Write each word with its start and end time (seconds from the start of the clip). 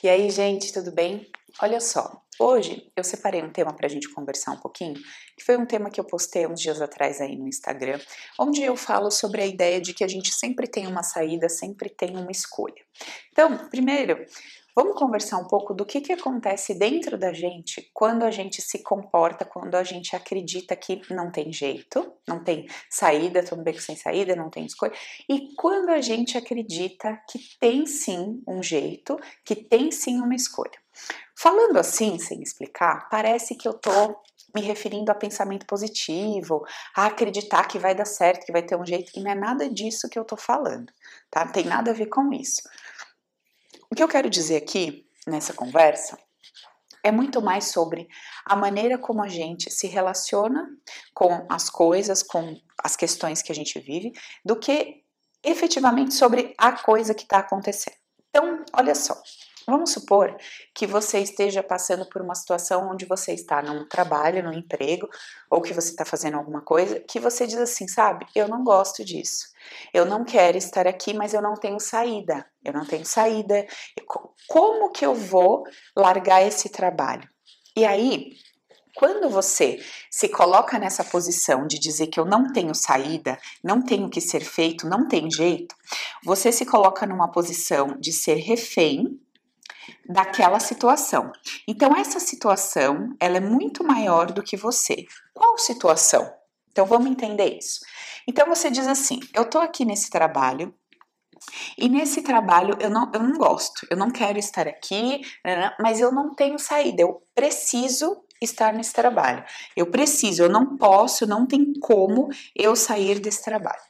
E 0.00 0.08
aí, 0.08 0.30
gente, 0.30 0.72
tudo 0.72 0.92
bem? 0.92 1.28
Olha 1.60 1.80
só, 1.80 2.22
hoje 2.38 2.88
eu 2.94 3.02
separei 3.02 3.42
um 3.42 3.50
tema 3.50 3.74
para 3.74 3.86
a 3.86 3.90
gente 3.90 4.08
conversar 4.08 4.52
um 4.52 4.60
pouquinho, 4.60 4.94
que 5.36 5.44
foi 5.44 5.56
um 5.56 5.66
tema 5.66 5.90
que 5.90 5.98
eu 5.98 6.04
postei 6.04 6.46
uns 6.46 6.60
dias 6.60 6.80
atrás 6.80 7.20
aí 7.20 7.34
no 7.36 7.48
Instagram, 7.48 7.98
onde 8.38 8.62
eu 8.62 8.76
falo 8.76 9.10
sobre 9.10 9.42
a 9.42 9.46
ideia 9.46 9.80
de 9.80 9.92
que 9.92 10.04
a 10.04 10.08
gente 10.08 10.32
sempre 10.32 10.68
tem 10.68 10.86
uma 10.86 11.02
saída, 11.02 11.48
sempre 11.48 11.88
tem 11.88 12.16
uma 12.16 12.30
escolha. 12.30 12.80
Então, 13.32 13.68
primeiro, 13.70 14.24
Vamos 14.80 14.96
conversar 14.96 15.38
um 15.38 15.44
pouco 15.44 15.74
do 15.74 15.84
que, 15.84 16.00
que 16.00 16.12
acontece 16.12 16.72
dentro 16.72 17.18
da 17.18 17.32
gente 17.32 17.90
quando 17.92 18.22
a 18.22 18.30
gente 18.30 18.62
se 18.62 18.80
comporta, 18.80 19.44
quando 19.44 19.74
a 19.74 19.82
gente 19.82 20.14
acredita 20.14 20.76
que 20.76 21.02
não 21.10 21.32
tem 21.32 21.52
jeito, 21.52 22.12
não 22.28 22.44
tem 22.44 22.64
saída, 22.88 23.42
tudo 23.42 23.64
bem 23.64 23.76
sem 23.76 23.96
saída, 23.96 24.36
não 24.36 24.48
tem 24.48 24.64
escolha, 24.64 24.92
e 25.28 25.52
quando 25.56 25.88
a 25.88 26.00
gente 26.00 26.38
acredita 26.38 27.20
que 27.28 27.40
tem 27.58 27.86
sim 27.86 28.40
um 28.46 28.62
jeito, 28.62 29.18
que 29.44 29.56
tem 29.56 29.90
sim 29.90 30.20
uma 30.20 30.36
escolha. 30.36 30.78
Falando 31.36 31.76
assim, 31.76 32.16
sem 32.20 32.40
explicar, 32.40 33.08
parece 33.08 33.56
que 33.56 33.66
eu 33.66 33.74
tô 33.74 34.16
me 34.54 34.60
referindo 34.62 35.10
a 35.10 35.14
pensamento 35.14 35.66
positivo, 35.66 36.64
a 36.94 37.06
acreditar 37.06 37.66
que 37.66 37.80
vai 37.80 37.96
dar 37.96 38.04
certo, 38.04 38.46
que 38.46 38.52
vai 38.52 38.62
ter 38.62 38.76
um 38.76 38.86
jeito, 38.86 39.10
e 39.16 39.22
não 39.24 39.32
é 39.32 39.34
nada 39.34 39.68
disso 39.68 40.08
que 40.08 40.18
eu 40.18 40.24
tô 40.24 40.36
falando, 40.36 40.92
tá? 41.28 41.44
Não 41.44 41.52
tem 41.52 41.64
nada 41.64 41.90
a 41.90 41.94
ver 41.94 42.06
com 42.06 42.32
isso. 42.32 42.62
O 43.90 43.94
que 43.94 44.02
eu 44.02 44.08
quero 44.08 44.28
dizer 44.28 44.56
aqui 44.56 45.06
nessa 45.26 45.52
conversa 45.52 46.18
é 47.02 47.10
muito 47.10 47.40
mais 47.40 47.66
sobre 47.66 48.08
a 48.44 48.54
maneira 48.54 48.98
como 48.98 49.22
a 49.22 49.28
gente 49.28 49.70
se 49.70 49.86
relaciona 49.86 50.68
com 51.14 51.46
as 51.48 51.70
coisas, 51.70 52.22
com 52.22 52.54
as 52.82 52.96
questões 52.96 53.40
que 53.40 53.52
a 53.52 53.54
gente 53.54 53.78
vive, 53.80 54.12
do 54.44 54.58
que 54.58 55.02
efetivamente 55.42 56.14
sobre 56.14 56.54
a 56.58 56.72
coisa 56.72 57.14
que 57.14 57.22
está 57.22 57.38
acontecendo. 57.38 57.96
Então, 58.28 58.64
olha 58.74 58.94
só, 58.94 59.20
Vamos 59.68 59.90
supor 59.90 60.34
que 60.74 60.86
você 60.86 61.18
esteja 61.18 61.62
passando 61.62 62.08
por 62.08 62.22
uma 62.22 62.34
situação 62.34 62.88
onde 62.90 63.04
você 63.04 63.34
está 63.34 63.60
num 63.60 63.86
trabalho, 63.86 64.42
num 64.42 64.54
emprego, 64.54 65.06
ou 65.50 65.60
que 65.60 65.74
você 65.74 65.90
está 65.90 66.06
fazendo 66.06 66.38
alguma 66.38 66.62
coisa, 66.62 66.98
que 67.00 67.20
você 67.20 67.46
diz 67.46 67.58
assim, 67.58 67.86
sabe, 67.86 68.24
eu 68.34 68.48
não 68.48 68.64
gosto 68.64 69.04
disso. 69.04 69.48
Eu 69.92 70.06
não 70.06 70.24
quero 70.24 70.56
estar 70.56 70.86
aqui, 70.86 71.12
mas 71.12 71.34
eu 71.34 71.42
não 71.42 71.52
tenho 71.52 71.78
saída. 71.78 72.46
Eu 72.64 72.72
não 72.72 72.86
tenho 72.86 73.04
saída. 73.04 73.66
Como 74.46 74.90
que 74.90 75.04
eu 75.04 75.14
vou 75.14 75.64
largar 75.94 76.42
esse 76.42 76.70
trabalho? 76.70 77.28
E 77.76 77.84
aí, 77.84 78.38
quando 78.96 79.28
você 79.28 79.78
se 80.10 80.30
coloca 80.30 80.78
nessa 80.78 81.04
posição 81.04 81.66
de 81.66 81.78
dizer 81.78 82.06
que 82.06 82.18
eu 82.18 82.24
não 82.24 82.54
tenho 82.54 82.74
saída, 82.74 83.38
não 83.62 83.82
tenho 83.82 84.08
que 84.08 84.20
ser 84.22 84.40
feito, 84.40 84.88
não 84.88 85.06
tem 85.06 85.30
jeito, 85.30 85.74
você 86.24 86.50
se 86.50 86.64
coloca 86.64 87.04
numa 87.06 87.30
posição 87.30 87.98
de 88.00 88.14
ser 88.14 88.36
refém 88.36 89.20
daquela 90.08 90.60
situação. 90.60 91.30
Então 91.66 91.96
essa 91.96 92.20
situação, 92.20 93.14
ela 93.20 93.36
é 93.36 93.40
muito 93.40 93.84
maior 93.84 94.30
do 94.32 94.42
que 94.42 94.56
você. 94.56 95.04
Qual 95.34 95.58
situação? 95.58 96.32
Então 96.70 96.86
vamos 96.86 97.10
entender 97.10 97.56
isso. 97.56 97.80
Então 98.26 98.46
você 98.46 98.70
diz 98.70 98.86
assim: 98.86 99.20
eu 99.34 99.44
tô 99.44 99.58
aqui 99.58 99.84
nesse 99.84 100.10
trabalho, 100.10 100.74
e 101.76 101.88
nesse 101.88 102.22
trabalho 102.22 102.76
eu 102.80 102.90
não, 102.90 103.10
eu 103.14 103.22
não 103.22 103.38
gosto, 103.38 103.86
eu 103.90 103.96
não 103.96 104.10
quero 104.10 104.38
estar 104.38 104.66
aqui, 104.66 105.22
mas 105.80 106.00
eu 106.00 106.12
não 106.12 106.34
tenho 106.34 106.58
saída, 106.58 107.02
eu 107.02 107.22
preciso 107.34 108.24
estar 108.40 108.72
nesse 108.72 108.92
trabalho. 108.92 109.44
Eu 109.76 109.86
preciso, 109.86 110.42
eu 110.42 110.48
não 110.48 110.76
posso, 110.76 111.26
não 111.26 111.46
tem 111.46 111.72
como 111.80 112.28
eu 112.54 112.76
sair 112.76 113.18
desse 113.18 113.42
trabalho. 113.42 113.80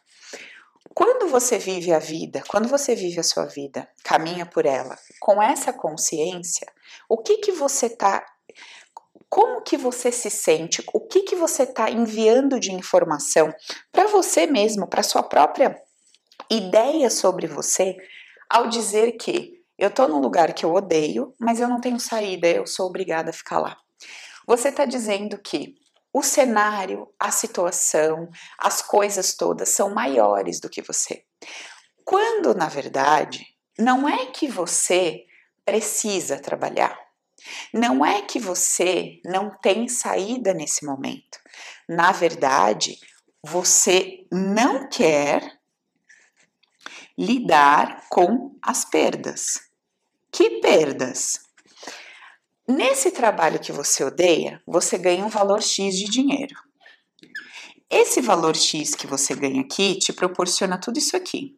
Quando 0.95 1.29
você 1.29 1.59
vive 1.59 1.93
a 1.93 1.99
vida, 1.99 2.43
quando 2.49 2.69
você 2.69 2.95
vive 2.95 3.21
a 3.21 3.23
sua 3.23 3.45
vida, 3.45 3.89
caminha 4.03 4.47
por 4.47 4.67
ela 4.67 4.99
com 5.21 5.43
essa 5.43 5.73
consciência, 5.73 6.67
o 7.09 7.19
que 7.19 7.39
que 7.39 7.53
você 7.53 7.89
tá 7.89 8.25
como 9.29 9.61
que 9.61 9.77
você 9.77 10.11
se 10.11 10.31
sente? 10.31 10.83
O 10.93 11.01
que 11.01 11.23
que 11.23 11.37
você 11.37 11.65
está 11.65 11.91
enviando 11.91 12.59
de 12.59 12.73
informação 12.73 13.53
para 13.93 14.07
você 14.07 14.47
mesmo, 14.47 14.87
para 14.89 15.03
sua 15.03 15.23
própria 15.23 15.79
ideia 16.51 17.11
sobre 17.11 17.47
você, 17.47 17.95
ao 18.49 18.69
dizer 18.69 19.13
que 19.13 19.63
eu 19.79 19.89
estou 19.89 20.09
num 20.09 20.19
lugar 20.19 20.55
que 20.55 20.65
eu 20.65 20.73
odeio, 20.73 21.35
mas 21.39 21.61
eu 21.61 21.69
não 21.69 21.81
tenho 21.81 22.01
saída, 22.01 22.49
eu 22.49 22.67
sou 22.67 22.87
obrigada 22.87 23.31
a 23.31 23.35
ficar 23.35 23.59
lá. 23.61 23.77
Você 24.47 24.71
está 24.71 24.87
dizendo 24.87 25.39
que 25.39 25.77
o 26.13 26.23
cenário, 26.23 27.09
a 27.19 27.31
situação, 27.31 28.29
as 28.59 28.83
coisas 28.83 29.35
todas 29.35 29.69
são 29.69 29.95
maiores 29.95 30.61
do 30.61 30.69
que 30.69 30.83
você. 30.83 31.25
Quando, 32.05 32.55
na 32.55 32.69
verdade, 32.69 33.47
não 33.79 34.09
é 34.09 34.27
que 34.27 34.49
você 34.49 35.25
precisa 35.65 36.41
trabalhar, 36.41 36.99
não 37.73 38.05
é 38.05 38.23
que 38.23 38.39
você 38.39 39.21
não 39.25 39.51
tem 39.51 39.89
saída 39.89 40.53
nesse 40.55 40.85
momento. 40.85 41.39
Na 41.89 42.11
verdade, 42.13 42.99
você 43.43 44.27
não 44.33 44.89
quer 44.89 45.59
lidar 47.17 48.07
com 48.09 48.57
as 48.63 48.85
perdas. 48.85 49.61
Que 50.31 50.61
perdas? 50.61 51.48
Nesse 52.69 53.11
trabalho 53.11 53.59
que 53.59 53.73
você 53.73 54.05
odeia, 54.05 54.61
você 54.67 54.99
ganha 54.99 55.25
um 55.25 55.31
valor 55.31 55.63
X 55.63 55.97
de 55.97 56.05
dinheiro. 56.05 56.55
Esse 57.89 58.21
valor 58.21 58.55
X 58.55 58.95
que 58.95 59.07
você 59.07 59.35
ganha 59.35 59.63
aqui 59.63 59.99
te 59.99 60.13
proporciona 60.13 60.79
tudo 60.79 60.99
isso 60.99 61.17
aqui 61.17 61.57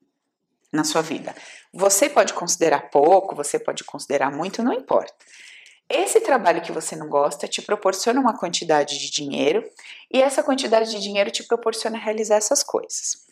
na 0.72 0.84
sua 0.84 1.02
vida. 1.02 1.34
Você 1.74 2.08
pode 2.08 2.32
considerar 2.32 2.90
pouco, 2.90 3.34
você 3.34 3.58
pode 3.58 3.82
considerar 3.82 4.30
muito, 4.30 4.62
não 4.62 4.72
importa. 4.72 5.12
Esse 5.88 6.20
trabalho 6.20 6.62
que 6.62 6.70
você 6.70 6.94
não 6.94 7.08
gosta 7.08 7.48
te 7.48 7.60
proporciona 7.60 8.20
uma 8.20 8.38
quantidade 8.38 8.96
de 8.96 9.10
dinheiro 9.10 9.68
e 10.08 10.22
essa 10.22 10.44
quantidade 10.44 10.92
de 10.92 11.00
dinheiro 11.00 11.32
te 11.32 11.42
proporciona 11.42 11.98
realizar 11.98 12.36
essas 12.36 12.62
coisas. 12.62 13.26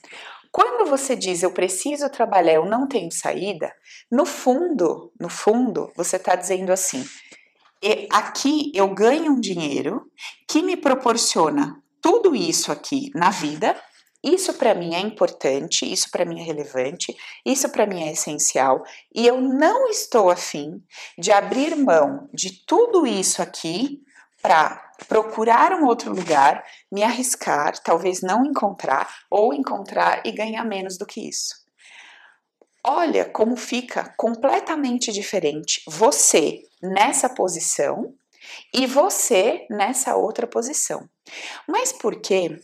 Quando 0.50 0.90
você 0.90 1.14
diz 1.14 1.44
eu 1.44 1.52
preciso 1.52 2.10
trabalhar, 2.10 2.54
eu 2.54 2.66
não 2.66 2.88
tenho 2.88 3.12
saída, 3.12 3.72
no 4.10 4.26
fundo, 4.26 5.12
no 5.20 5.28
fundo, 5.28 5.92
você 5.94 6.16
está 6.16 6.34
dizendo 6.34 6.72
assim: 6.72 7.04
aqui 8.10 8.70
eu 8.74 8.88
ganho 8.94 9.32
um 9.32 9.40
dinheiro 9.40 10.10
que 10.48 10.62
me 10.62 10.76
proporciona 10.76 11.80
tudo 12.00 12.34
isso 12.34 12.72
aqui 12.72 13.10
na 13.14 13.30
vida. 13.30 13.80
Isso 14.22 14.52
para 14.54 14.74
mim 14.74 14.94
é 14.94 15.00
importante, 15.00 15.90
isso 15.90 16.10
para 16.10 16.24
mim 16.24 16.40
é 16.40 16.42
relevante, 16.42 17.16
isso 17.46 17.68
para 17.68 17.86
mim 17.86 18.02
é 18.02 18.12
essencial 18.12 18.82
e 19.14 19.24
eu 19.24 19.40
não 19.40 19.88
estou 19.88 20.28
afim 20.28 20.82
de 21.16 21.30
abrir 21.30 21.76
mão 21.76 22.28
de 22.34 22.64
tudo 22.66 23.06
isso 23.06 23.40
aqui 23.40 24.02
para 24.42 24.92
procurar 25.06 25.72
um 25.72 25.86
outro 25.86 26.12
lugar, 26.12 26.64
me 26.90 27.04
arriscar, 27.04 27.78
talvez 27.80 28.20
não 28.20 28.44
encontrar 28.44 29.08
ou 29.30 29.54
encontrar 29.54 30.22
e 30.26 30.32
ganhar 30.32 30.64
menos 30.64 30.98
do 30.98 31.06
que 31.06 31.28
isso. 31.28 31.67
Olha 32.84 33.24
como 33.24 33.56
fica 33.56 34.14
completamente 34.16 35.12
diferente 35.12 35.82
você 35.86 36.62
nessa 36.82 37.28
posição 37.28 38.14
e 38.72 38.86
você 38.86 39.66
nessa 39.68 40.16
outra 40.16 40.46
posição. 40.46 41.08
Mas 41.66 41.92
por 41.92 42.20
que 42.20 42.58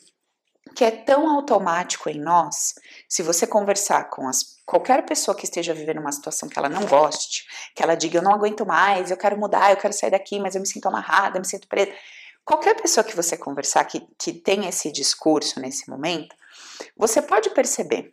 que 0.75 0.85
é 0.85 0.91
tão 0.91 1.29
automático 1.31 2.09
em 2.09 2.19
nós, 2.19 2.75
se 3.09 3.23
você 3.23 3.47
conversar 3.47 4.11
com 4.11 4.27
as, 4.27 4.57
qualquer 4.67 5.05
pessoa 5.05 5.37
que 5.37 5.45
esteja 5.45 5.73
vivendo 5.73 6.01
uma 6.01 6.11
situação 6.11 6.49
que 6.49 6.59
ela 6.59 6.69
não 6.69 6.85
goste, 6.87 7.47
que 7.75 7.83
ela 7.83 7.95
diga 7.95 8.19
eu 8.19 8.23
não 8.23 8.33
aguento 8.33 8.67
mais, 8.67 9.11
eu 9.11 9.17
quero 9.17 9.39
mudar, 9.39 9.71
eu 9.71 9.77
quero 9.77 9.93
sair 9.93 10.11
daqui, 10.11 10.41
mas 10.41 10.55
eu 10.55 10.61
me 10.61 10.67
sinto 10.67 10.87
amarrada, 10.87 11.37
eu 11.37 11.41
me 11.41 11.47
sinto 11.47 11.69
presa. 11.69 11.93
Qualquer 12.45 12.75
pessoa 12.75 13.05
que 13.05 13.15
você 13.15 13.37
conversar 13.37 13.85
que, 13.85 14.07
que 14.19 14.33
tem 14.33 14.67
esse 14.67 14.91
discurso 14.91 15.61
nesse 15.61 15.89
momento, 15.89 16.35
você 16.97 17.23
pode 17.23 17.51
perceber 17.51 18.13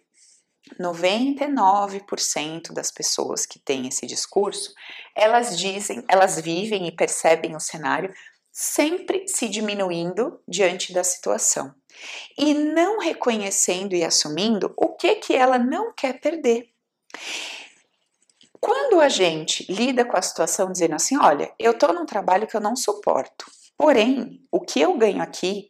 99% 0.79 2.73
das 2.73 2.91
pessoas 2.91 3.45
que 3.45 3.59
têm 3.59 3.87
esse 3.87 4.05
discurso, 4.05 4.73
elas 5.15 5.57
dizem, 5.57 6.03
elas 6.07 6.39
vivem 6.39 6.87
e 6.87 6.95
percebem 6.95 7.55
o 7.55 7.59
cenário 7.59 8.13
sempre 8.51 9.27
se 9.27 9.47
diminuindo 9.47 10.39
diante 10.47 10.93
da 10.93 11.03
situação 11.03 11.73
e 12.37 12.53
não 12.53 12.99
reconhecendo 12.99 13.95
e 13.95 14.03
assumindo 14.03 14.73
o 14.77 14.89
que 14.89 15.15
que 15.15 15.35
ela 15.35 15.57
não 15.57 15.93
quer 15.93 16.19
perder. 16.19 16.69
Quando 18.59 19.01
a 19.01 19.09
gente 19.09 19.65
lida 19.71 20.05
com 20.05 20.17
a 20.17 20.21
situação 20.21 20.71
dizendo 20.71 20.95
assim, 20.95 21.17
olha, 21.17 21.51
eu 21.57 21.71
estou 21.71 21.93
num 21.93 22.05
trabalho 22.05 22.45
que 22.45 22.55
eu 22.55 22.61
não 22.61 22.75
suporto, 22.75 23.45
porém, 23.77 24.45
o 24.51 24.59
que 24.59 24.79
eu 24.79 24.95
ganho 24.97 25.21
aqui 25.21 25.67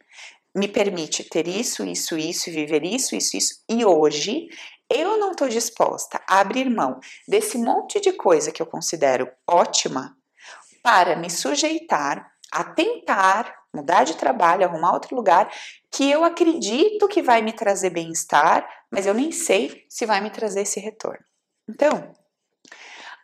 me 0.54 0.68
permite 0.68 1.24
ter 1.24 1.48
isso, 1.48 1.84
isso, 1.84 2.18
isso, 2.18 2.50
viver 2.50 2.84
isso, 2.84 3.16
isso, 3.16 3.36
isso, 3.36 3.54
e 3.68 3.84
hoje 3.84 4.48
eu 4.94 5.18
não 5.18 5.32
estou 5.32 5.48
disposta 5.48 6.20
a 6.28 6.40
abrir 6.40 6.68
mão 6.68 7.00
desse 7.26 7.58
monte 7.58 8.00
de 8.00 8.12
coisa 8.12 8.52
que 8.52 8.60
eu 8.60 8.66
considero 8.66 9.30
ótima 9.48 10.16
para 10.82 11.16
me 11.16 11.30
sujeitar 11.30 12.30
a 12.52 12.64
tentar 12.64 13.62
mudar 13.74 14.04
de 14.04 14.16
trabalho, 14.16 14.64
arrumar 14.64 14.92
outro 14.92 15.16
lugar 15.16 15.50
que 15.90 16.10
eu 16.10 16.22
acredito 16.22 17.08
que 17.08 17.22
vai 17.22 17.40
me 17.40 17.52
trazer 17.52 17.90
bem-estar, 17.90 18.68
mas 18.90 19.06
eu 19.06 19.14
nem 19.14 19.32
sei 19.32 19.86
se 19.88 20.04
vai 20.04 20.20
me 20.20 20.30
trazer 20.30 20.60
esse 20.60 20.78
retorno. 20.78 21.24
Então, 21.68 22.12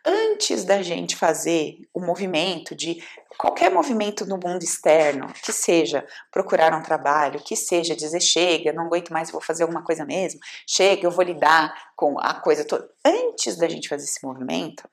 antes 0.05 0.63
da 0.63 0.81
gente 0.81 1.15
fazer 1.15 1.77
o 1.93 1.99
movimento 1.99 2.75
de 2.75 3.03
qualquer 3.37 3.71
movimento 3.71 4.25
no 4.25 4.37
mundo 4.37 4.63
externo, 4.63 5.31
que 5.43 5.53
seja 5.53 6.05
procurar 6.31 6.73
um 6.73 6.83
trabalho, 6.83 7.43
que 7.43 7.55
seja 7.55 7.95
dizer 7.95 8.21
chega, 8.21 8.73
não 8.73 8.85
aguento 8.85 9.11
mais, 9.11 9.31
vou 9.31 9.41
fazer 9.41 9.63
alguma 9.63 9.83
coisa 9.83 10.05
mesmo, 10.05 10.39
chega, 10.67 11.05
eu 11.05 11.11
vou 11.11 11.23
lidar 11.23 11.73
com 11.95 12.19
a 12.19 12.33
coisa 12.33 12.65
toda. 12.65 12.89
Antes 13.05 13.57
da 13.57 13.67
gente 13.67 13.89
fazer 13.89 14.05
esse 14.05 14.25
movimento, 14.25 14.87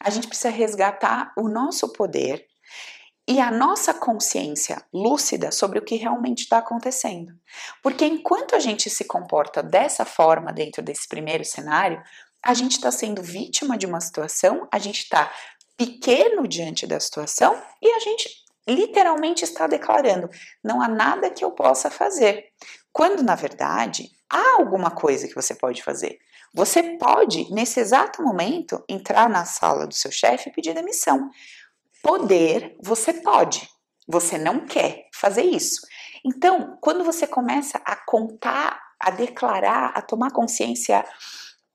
a 0.00 0.10
gente 0.10 0.28
precisa 0.28 0.50
resgatar 0.50 1.32
o 1.36 1.48
nosso 1.48 1.92
poder 1.92 2.46
e 3.28 3.40
a 3.40 3.50
nossa 3.50 3.92
consciência 3.92 4.82
lúcida 4.92 5.52
sobre 5.52 5.78
o 5.78 5.84
que 5.84 5.96
realmente 5.96 6.44
está 6.44 6.58
acontecendo. 6.58 7.34
Porque 7.82 8.06
enquanto 8.06 8.56
a 8.56 8.58
gente 8.58 8.88
se 8.88 9.04
comporta 9.04 9.62
dessa 9.62 10.06
forma 10.06 10.50
dentro 10.50 10.82
desse 10.82 11.06
primeiro 11.06 11.44
cenário, 11.44 12.02
a 12.44 12.54
gente 12.54 12.72
está 12.72 12.90
sendo 12.90 13.22
vítima 13.22 13.76
de 13.76 13.86
uma 13.86 14.00
situação, 14.00 14.68
a 14.72 14.78
gente 14.78 15.02
está 15.02 15.32
pequeno 15.76 16.46
diante 16.46 16.86
da 16.86 16.98
situação 16.98 17.60
e 17.80 17.88
a 17.90 17.98
gente 18.00 18.28
literalmente 18.68 19.44
está 19.44 19.66
declarando: 19.66 20.28
não 20.62 20.82
há 20.82 20.88
nada 20.88 21.30
que 21.30 21.44
eu 21.44 21.50
possa 21.52 21.90
fazer. 21.90 22.46
Quando 22.92 23.22
na 23.22 23.34
verdade 23.34 24.10
há 24.30 24.56
alguma 24.56 24.90
coisa 24.90 25.26
que 25.26 25.34
você 25.34 25.54
pode 25.54 25.82
fazer. 25.82 26.18
Você 26.54 26.96
pode, 26.96 27.52
nesse 27.52 27.78
exato 27.78 28.22
momento, 28.22 28.82
entrar 28.88 29.28
na 29.28 29.44
sala 29.44 29.86
do 29.86 29.94
seu 29.94 30.10
chefe 30.10 30.48
e 30.48 30.52
pedir 30.52 30.74
demissão. 30.74 31.30
Poder, 32.02 32.76
você 32.82 33.12
pode. 33.12 33.68
Você 34.06 34.38
não 34.38 34.64
quer 34.64 35.08
fazer 35.12 35.42
isso. 35.42 35.86
Então, 36.24 36.78
quando 36.80 37.04
você 37.04 37.26
começa 37.26 37.80
a 37.84 37.94
contar, 37.94 38.80
a 38.98 39.10
declarar, 39.10 39.92
a 39.94 40.00
tomar 40.00 40.30
consciência, 40.30 41.04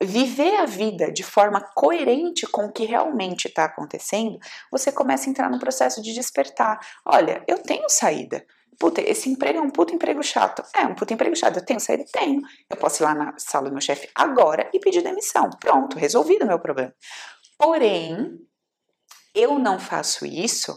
viver 0.01 0.55
a 0.57 0.65
vida 0.65 1.11
de 1.11 1.23
forma 1.23 1.61
coerente 1.75 2.47
com 2.47 2.65
o 2.65 2.71
que 2.71 2.85
realmente 2.85 3.47
está 3.47 3.65
acontecendo, 3.65 4.37
você 4.71 4.91
começa 4.91 5.27
a 5.27 5.31
entrar 5.31 5.49
no 5.49 5.59
processo 5.59 6.01
de 6.01 6.13
despertar. 6.13 6.79
Olha, 7.05 7.43
eu 7.47 7.59
tenho 7.59 7.89
saída. 7.89 8.45
Puta, 8.79 9.01
esse 9.01 9.29
emprego 9.29 9.59
é 9.59 9.61
um 9.61 9.69
puto 9.69 9.93
emprego 9.93 10.23
chato. 10.23 10.63
É 10.75 10.85
um 10.85 10.95
puto 10.95 11.13
emprego 11.13 11.35
chato. 11.35 11.57
Eu 11.57 11.65
tenho 11.65 11.79
saída? 11.79 12.03
Tenho. 12.11 12.41
Eu 12.69 12.77
posso 12.77 13.01
ir 13.01 13.05
lá 13.05 13.13
na 13.13 13.33
sala 13.37 13.69
do 13.69 13.71
meu 13.71 13.81
chefe 13.81 14.09
agora 14.15 14.69
e 14.73 14.79
pedir 14.79 15.01
demissão. 15.01 15.49
Pronto, 15.59 15.97
resolvido 15.97 16.43
o 16.43 16.47
meu 16.47 16.59
problema. 16.59 16.93
Porém, 17.57 18.39
eu 19.33 19.57
não 19.57 19.79
faço 19.79 20.25
isso, 20.25 20.73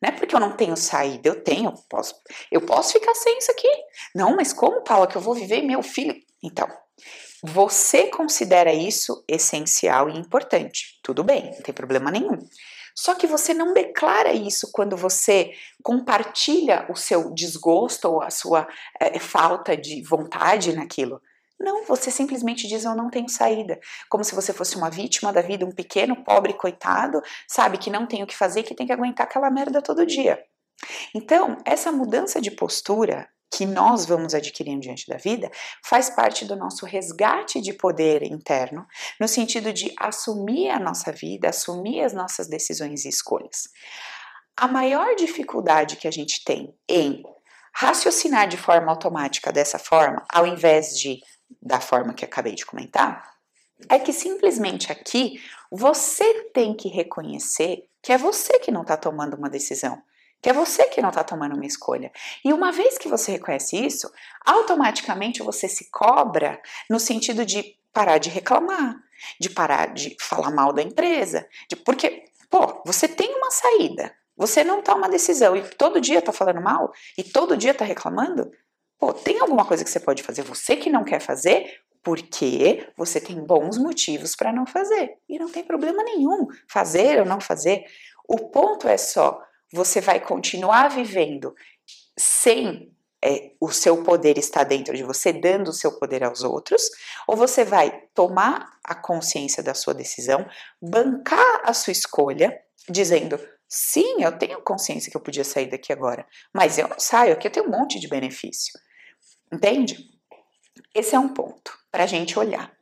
não 0.00 0.10
é 0.10 0.12
porque 0.12 0.34
eu 0.34 0.40
não 0.40 0.56
tenho 0.56 0.76
saída, 0.76 1.28
eu 1.28 1.42
tenho, 1.42 1.72
posso, 1.88 2.14
eu 2.50 2.60
posso 2.60 2.92
ficar 2.92 3.14
sem 3.14 3.38
isso 3.38 3.50
aqui. 3.50 3.68
Não, 4.14 4.36
mas 4.36 4.52
como, 4.52 4.82
Paula, 4.82 5.06
que 5.06 5.16
eu 5.16 5.20
vou 5.20 5.34
viver 5.34 5.62
meu 5.62 5.82
filho? 5.82 6.14
Então, 6.42 6.68
você 7.42 8.08
considera 8.08 8.72
isso 8.72 9.24
essencial 9.28 10.08
e 10.08 10.18
importante. 10.18 10.98
Tudo 11.02 11.22
bem, 11.22 11.52
não 11.52 11.62
tem 11.62 11.74
problema 11.74 12.10
nenhum. 12.10 12.38
Só 12.94 13.14
que 13.14 13.28
você 13.28 13.54
não 13.54 13.72
declara 13.72 14.32
isso 14.32 14.72
quando 14.72 14.96
você 14.96 15.52
compartilha 15.84 16.84
o 16.90 16.96
seu 16.96 17.32
desgosto 17.32 18.06
ou 18.06 18.20
a 18.20 18.28
sua 18.28 18.66
é, 19.00 19.20
falta 19.20 19.76
de 19.76 20.02
vontade 20.02 20.74
naquilo. 20.74 21.22
Não, 21.60 21.84
você 21.84 22.10
simplesmente 22.10 22.66
diz 22.66 22.84
eu 22.84 22.96
não 22.96 23.08
tenho 23.08 23.28
saída. 23.28 23.78
Como 24.08 24.24
se 24.24 24.34
você 24.34 24.52
fosse 24.52 24.76
uma 24.76 24.90
vítima 24.90 25.32
da 25.32 25.42
vida, 25.42 25.64
um 25.64 25.72
pequeno 25.72 26.24
pobre 26.24 26.54
coitado, 26.54 27.20
sabe, 27.46 27.78
que 27.78 27.88
não 27.88 28.04
tem 28.04 28.22
o 28.22 28.26
que 28.26 28.36
fazer, 28.36 28.64
que 28.64 28.74
tem 28.74 28.86
que 28.86 28.92
aguentar 28.92 29.26
aquela 29.26 29.50
merda 29.50 29.80
todo 29.80 30.04
dia. 30.04 30.42
Então, 31.14 31.56
essa 31.64 31.92
mudança 31.92 32.40
de 32.40 32.50
postura 32.50 33.28
que 33.50 33.64
nós 33.64 34.04
vamos 34.04 34.34
adquirindo 34.34 34.80
diante 34.80 35.06
da 35.06 35.16
vida 35.16 35.50
faz 35.84 36.10
parte 36.10 36.44
do 36.44 36.56
nosso 36.56 36.84
resgate 36.84 37.60
de 37.60 37.72
poder 37.72 38.22
interno, 38.22 38.86
no 39.20 39.26
sentido 39.26 39.72
de 39.72 39.92
assumir 39.98 40.70
a 40.70 40.78
nossa 40.78 41.12
vida, 41.12 41.48
assumir 41.48 42.02
as 42.02 42.12
nossas 42.12 42.46
decisões 42.48 43.04
e 43.04 43.08
escolhas. 43.08 43.68
A 44.56 44.68
maior 44.68 45.14
dificuldade 45.14 45.96
que 45.96 46.08
a 46.08 46.10
gente 46.10 46.44
tem 46.44 46.74
em 46.88 47.22
raciocinar 47.74 48.48
de 48.48 48.56
forma 48.56 48.90
automática 48.90 49.52
dessa 49.52 49.78
forma, 49.78 50.24
ao 50.32 50.46
invés 50.46 50.98
de 50.98 51.20
da 51.62 51.80
forma 51.80 52.12
que 52.12 52.24
acabei 52.24 52.54
de 52.54 52.66
comentar, 52.66 53.38
é 53.88 53.98
que 53.98 54.12
simplesmente 54.12 54.92
aqui 54.92 55.40
você 55.70 56.44
tem 56.52 56.74
que 56.74 56.88
reconhecer 56.88 57.88
que 58.02 58.12
é 58.12 58.18
você 58.18 58.58
que 58.58 58.70
não 58.70 58.82
está 58.82 58.96
tomando 58.96 59.36
uma 59.36 59.48
decisão, 59.48 60.02
que 60.40 60.48
é 60.48 60.52
você 60.52 60.84
que 60.84 61.00
não 61.00 61.08
está 61.08 61.24
tomando 61.24 61.54
uma 61.54 61.66
escolha. 61.66 62.12
E 62.44 62.52
uma 62.52 62.70
vez 62.72 62.96
que 62.96 63.08
você 63.08 63.32
reconhece 63.32 63.76
isso, 63.76 64.10
automaticamente 64.44 65.42
você 65.42 65.68
se 65.68 65.90
cobra 65.90 66.60
no 66.88 67.00
sentido 67.00 67.44
de 67.44 67.76
parar 67.92 68.18
de 68.18 68.30
reclamar, 68.30 68.96
de 69.40 69.50
parar 69.50 69.92
de 69.92 70.16
falar 70.20 70.50
mal 70.50 70.72
da 70.72 70.82
empresa, 70.82 71.46
de, 71.68 71.76
porque, 71.76 72.24
pô, 72.48 72.82
você 72.84 73.08
tem 73.08 73.34
uma 73.34 73.50
saída, 73.50 74.14
você 74.36 74.62
não 74.62 74.82
toma 74.82 74.98
uma 74.98 75.08
decisão 75.08 75.56
e 75.56 75.62
todo 75.62 76.00
dia 76.00 76.20
está 76.20 76.32
falando 76.32 76.60
mal 76.60 76.92
e 77.16 77.24
todo 77.24 77.56
dia 77.56 77.72
está 77.72 77.84
reclamando, 77.84 78.50
Pô, 78.98 79.12
tem 79.12 79.38
alguma 79.38 79.64
coisa 79.64 79.84
que 79.84 79.90
você 79.90 80.00
pode 80.00 80.24
fazer, 80.24 80.42
você 80.42 80.74
que 80.74 80.90
não 80.90 81.04
quer 81.04 81.20
fazer, 81.20 81.80
porque 82.02 82.88
você 82.96 83.20
tem 83.20 83.40
bons 83.44 83.78
motivos 83.78 84.34
para 84.34 84.52
não 84.52 84.66
fazer. 84.66 85.18
E 85.28 85.38
não 85.38 85.48
tem 85.48 85.62
problema 85.62 86.02
nenhum 86.02 86.48
fazer 86.68 87.20
ou 87.20 87.26
não 87.26 87.40
fazer. 87.40 87.84
O 88.28 88.48
ponto 88.50 88.88
é 88.88 88.96
só, 88.96 89.40
você 89.72 90.00
vai 90.00 90.20
continuar 90.20 90.88
vivendo 90.88 91.54
sem 92.16 92.92
é, 93.22 93.52
o 93.60 93.70
seu 93.70 94.02
poder 94.02 94.38
estar 94.38 94.64
dentro 94.64 94.96
de 94.96 95.02
você, 95.02 95.32
dando 95.32 95.68
o 95.68 95.72
seu 95.72 95.98
poder 95.98 96.22
aos 96.22 96.42
outros, 96.42 96.88
ou 97.26 97.36
você 97.36 97.64
vai 97.64 98.02
tomar 98.14 98.78
a 98.84 98.94
consciência 98.94 99.62
da 99.62 99.74
sua 99.74 99.94
decisão, 99.94 100.48
bancar 100.80 101.62
a 101.64 101.72
sua 101.72 101.92
escolha, 101.92 102.60
dizendo: 102.88 103.38
sim, 103.68 104.22
eu 104.22 104.38
tenho 104.38 104.62
consciência 104.62 105.10
que 105.10 105.16
eu 105.16 105.20
podia 105.20 105.44
sair 105.44 105.66
daqui 105.66 105.92
agora, 105.92 106.26
mas 106.52 106.78
eu 106.78 106.88
não 106.88 106.98
saio, 106.98 107.32
aqui 107.32 107.46
eu 107.46 107.52
tenho 107.52 107.66
um 107.66 107.70
monte 107.70 107.98
de 107.98 108.08
benefício. 108.08 108.78
Entende? 109.52 110.10
Esse 110.94 111.14
é 111.14 111.18
um 111.18 111.28
ponto 111.28 111.76
para 111.90 112.04
a 112.04 112.06
gente 112.06 112.38
olhar. 112.38 112.72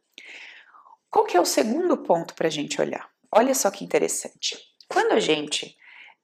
Qual 1.10 1.24
que 1.24 1.36
é 1.36 1.40
o 1.40 1.46
segundo 1.46 1.96
ponto 1.98 2.34
para 2.34 2.48
a 2.48 2.50
gente 2.50 2.80
olhar? 2.80 3.08
Olha 3.32 3.54
só 3.54 3.70
que 3.70 3.84
interessante. 3.84 4.58
Quando 4.88 5.12
a 5.12 5.20
gente 5.20 5.76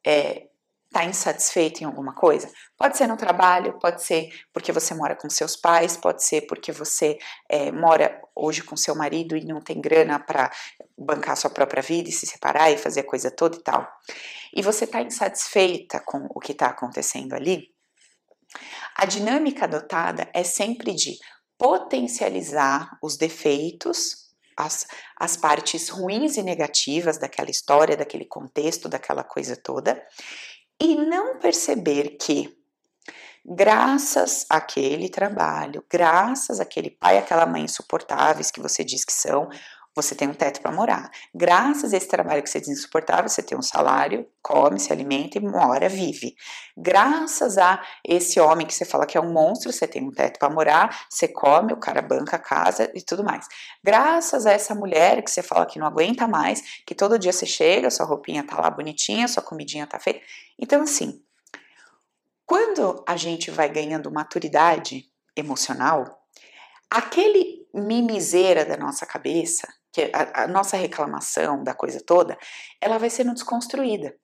é, 0.06 0.48
está 0.92 1.04
insatisfeito 1.04 1.82
em 1.82 1.86
alguma 1.86 2.14
coisa, 2.14 2.50
pode 2.76 2.98
ser 2.98 3.06
no 3.06 3.16
trabalho, 3.16 3.78
pode 3.78 4.02
ser 4.04 4.28
porque 4.52 4.70
você 4.70 4.94
mora 4.94 5.16
com 5.16 5.30
seus 5.30 5.56
pais, 5.56 5.96
pode 5.96 6.22
ser 6.22 6.42
porque 6.42 6.70
você 6.70 7.18
é, 7.48 7.72
mora 7.72 8.20
hoje 8.36 8.62
com 8.62 8.76
seu 8.76 8.94
marido 8.94 9.34
e 9.34 9.44
não 9.44 9.60
tem 9.60 9.80
grana 9.80 10.18
para 10.18 10.52
bancar 10.96 11.36
sua 11.36 11.50
própria 11.50 11.82
vida 11.82 12.10
e 12.10 12.12
se 12.12 12.26
separar 12.26 12.70
e 12.70 12.76
fazer 12.76 13.00
a 13.00 13.06
coisa 13.06 13.30
toda 13.30 13.56
e 13.56 13.62
tal. 13.62 13.88
E 14.54 14.60
você 14.60 14.84
está 14.84 15.00
insatisfeita 15.00 15.98
com 16.00 16.28
o 16.34 16.38
que 16.38 16.52
está 16.52 16.67
acontecendo 16.67 17.32
ali, 17.32 17.72
a 18.94 19.06
dinâmica 19.06 19.64
adotada 19.64 20.28
é 20.34 20.44
sempre 20.44 20.93
de 20.94 21.17
potencializar 21.56 22.98
os 23.02 23.17
defeitos, 23.17 24.22
as, 24.56 24.86
as 25.17 25.36
partes 25.36 25.88
ruins 25.88 26.36
e 26.36 26.43
negativas 26.43 27.19
daquela 27.19 27.50
história, 27.50 27.96
daquele 27.96 28.24
contexto, 28.24 28.88
daquela 28.88 29.24
coisa 29.24 29.56
toda, 29.56 30.02
e 30.82 30.96
não 30.96 31.39
perceber 31.39 32.17
que, 32.20 32.53
graças 33.46 34.44
àquele 34.51 35.08
trabalho, 35.08 35.84
graças 35.89 36.58
àquele 36.58 36.91
pai, 36.91 37.19
aquela 37.19 37.46
mãe 37.46 37.62
insuportáveis 37.62 38.51
que 38.51 38.60
você 38.60 38.82
diz 38.82 39.05
que 39.05 39.12
são, 39.12 39.48
você 39.94 40.15
tem 40.15 40.29
um 40.29 40.34
teto 40.34 40.61
para 40.61 40.72
morar. 40.72 41.11
Graças 41.34 41.93
a 41.93 41.96
esse 41.96 42.08
trabalho 42.08 42.43
que 42.43 42.49
você 42.49 42.58
insuportável, 42.58 43.29
você 43.29 43.43
tem 43.43 43.56
um 43.56 43.63
salário, 43.63 44.27
come, 44.43 44.81
se 44.81 44.93
alimenta 44.93 45.39
e 45.39 45.41
mora, 45.41 45.89
vive. 45.89 46.34
Graças 46.77 47.58
a 47.58 47.82
esse 48.06 48.41
homem 48.41 48.67
que 48.67 48.75
você 48.75 48.84
fala 48.84 49.06
que 49.06 49.19
é 49.19 49.20
um 49.20 49.32
monstro, 49.32 49.72
você 49.72 49.87
tem 49.87 50.03
um 50.03 50.11
teto 50.11 50.39
para 50.39 50.49
morar, 50.49 51.06
você 51.11 51.29
come, 51.29 51.72
o 51.72 51.77
cara 51.77 52.01
banca 52.01 52.37
a 52.37 52.39
casa 52.39 52.91
e 52.94 53.03
tudo 53.03 53.22
mais. 53.22 53.46
Graças 53.84 54.46
a 54.46 54.53
essa 54.53 54.75
mulher 54.75 55.22
que 55.22 55.31
você 55.31 55.43
fala 55.43 55.67
que 55.67 55.79
não 55.79 55.87
aguenta 55.87 56.27
mais, 56.27 56.82
que 56.87 56.94
todo 56.94 57.19
dia 57.19 57.32
você 57.32 57.46
chega, 57.46 57.91
sua 57.91 58.06
roupinha 58.06 58.46
tá 58.46 58.61
lá 58.61 58.70
bonitinha, 58.70 59.29
sua 59.29 59.43
comidinha 59.43 59.87
tá 59.87 59.99
feita. 59.99 60.20
Então, 60.58 60.82
assim, 60.82 61.22
quando 62.46 63.03
a 63.06 63.17
gente 63.17 63.51
vai 63.51 63.69
ganhando 63.69 64.11
maturidade 64.11 65.05
emocional, 65.37 66.22
aquele 66.91 67.67
mimiseira 67.75 68.65
da 68.65 68.77
nossa 68.77 69.06
cabeça, 69.06 69.67
que 69.93 70.11
a, 70.13 70.44
a 70.44 70.49
nossa 70.49 70.77
reclamação 70.77 71.63
da 71.63 71.75
coisa 71.75 72.03
toda, 72.05 72.37
ela 72.81 72.99
vai 72.99 73.11
sendo 73.11 73.34
desconstruída. 73.34 74.15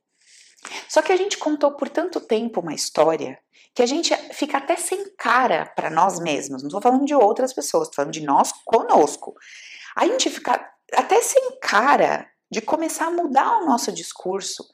Só 0.88 1.02
que 1.02 1.12
a 1.12 1.16
gente 1.16 1.38
contou 1.38 1.76
por 1.76 1.88
tanto 1.88 2.20
tempo 2.20 2.60
uma 2.60 2.74
história 2.74 3.38
que 3.74 3.82
a 3.82 3.86
gente 3.86 4.14
fica 4.32 4.58
até 4.58 4.76
sem 4.76 5.14
cara 5.16 5.66
para 5.76 5.90
nós 5.90 6.18
mesmos. 6.18 6.62
Não 6.62 6.68
estou 6.68 6.82
falando 6.82 7.04
de 7.04 7.14
outras 7.14 7.52
pessoas, 7.52 7.84
estou 7.84 7.96
falando 7.96 8.12
de 8.12 8.24
nós 8.24 8.52
conosco. 8.64 9.34
A 9.94 10.06
gente 10.06 10.30
fica 10.30 10.68
até 10.94 11.20
sem 11.22 11.58
cara 11.60 12.28
de 12.50 12.60
começar 12.60 13.06
a 13.06 13.10
mudar 13.10 13.58
o 13.58 13.66
nosso 13.66 13.92
discurso, 13.92 14.64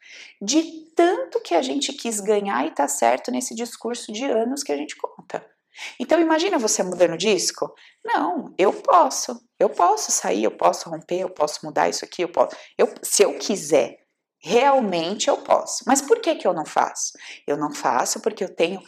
de 0.40 0.62
tanto 0.94 1.40
que 1.40 1.54
a 1.54 1.60
gente 1.60 1.92
quis 1.92 2.20
ganhar 2.20 2.64
e 2.66 2.70
tá 2.70 2.86
certo 2.86 3.32
nesse 3.32 3.54
discurso 3.54 4.12
de 4.12 4.24
anos 4.24 4.62
que 4.62 4.72
a 4.72 4.76
gente 4.76 4.96
conta. 4.96 5.44
Então 5.98 6.20
imagina 6.20 6.58
você 6.58 6.82
mudando 6.82 7.14
o 7.14 7.18
disco? 7.18 7.74
Não, 8.04 8.54
eu 8.58 8.72
posso. 8.72 9.40
Eu 9.58 9.70
posso 9.70 10.10
sair, 10.10 10.44
eu 10.44 10.50
posso 10.50 10.88
romper, 10.90 11.20
eu 11.20 11.30
posso 11.30 11.64
mudar 11.64 11.88
isso 11.88 12.04
aqui, 12.04 12.22
eu 12.22 12.28
posso. 12.28 12.56
Eu, 12.76 12.92
se 13.02 13.22
eu 13.22 13.38
quiser, 13.38 13.98
realmente 14.38 15.28
eu 15.28 15.38
posso. 15.38 15.84
Mas 15.86 16.02
por 16.02 16.20
que 16.20 16.34
que 16.34 16.46
eu 16.46 16.52
não 16.52 16.66
faço? 16.66 17.12
Eu 17.46 17.56
não 17.56 17.72
faço 17.72 18.20
porque 18.20 18.44
eu 18.44 18.54
tenho 18.54 18.80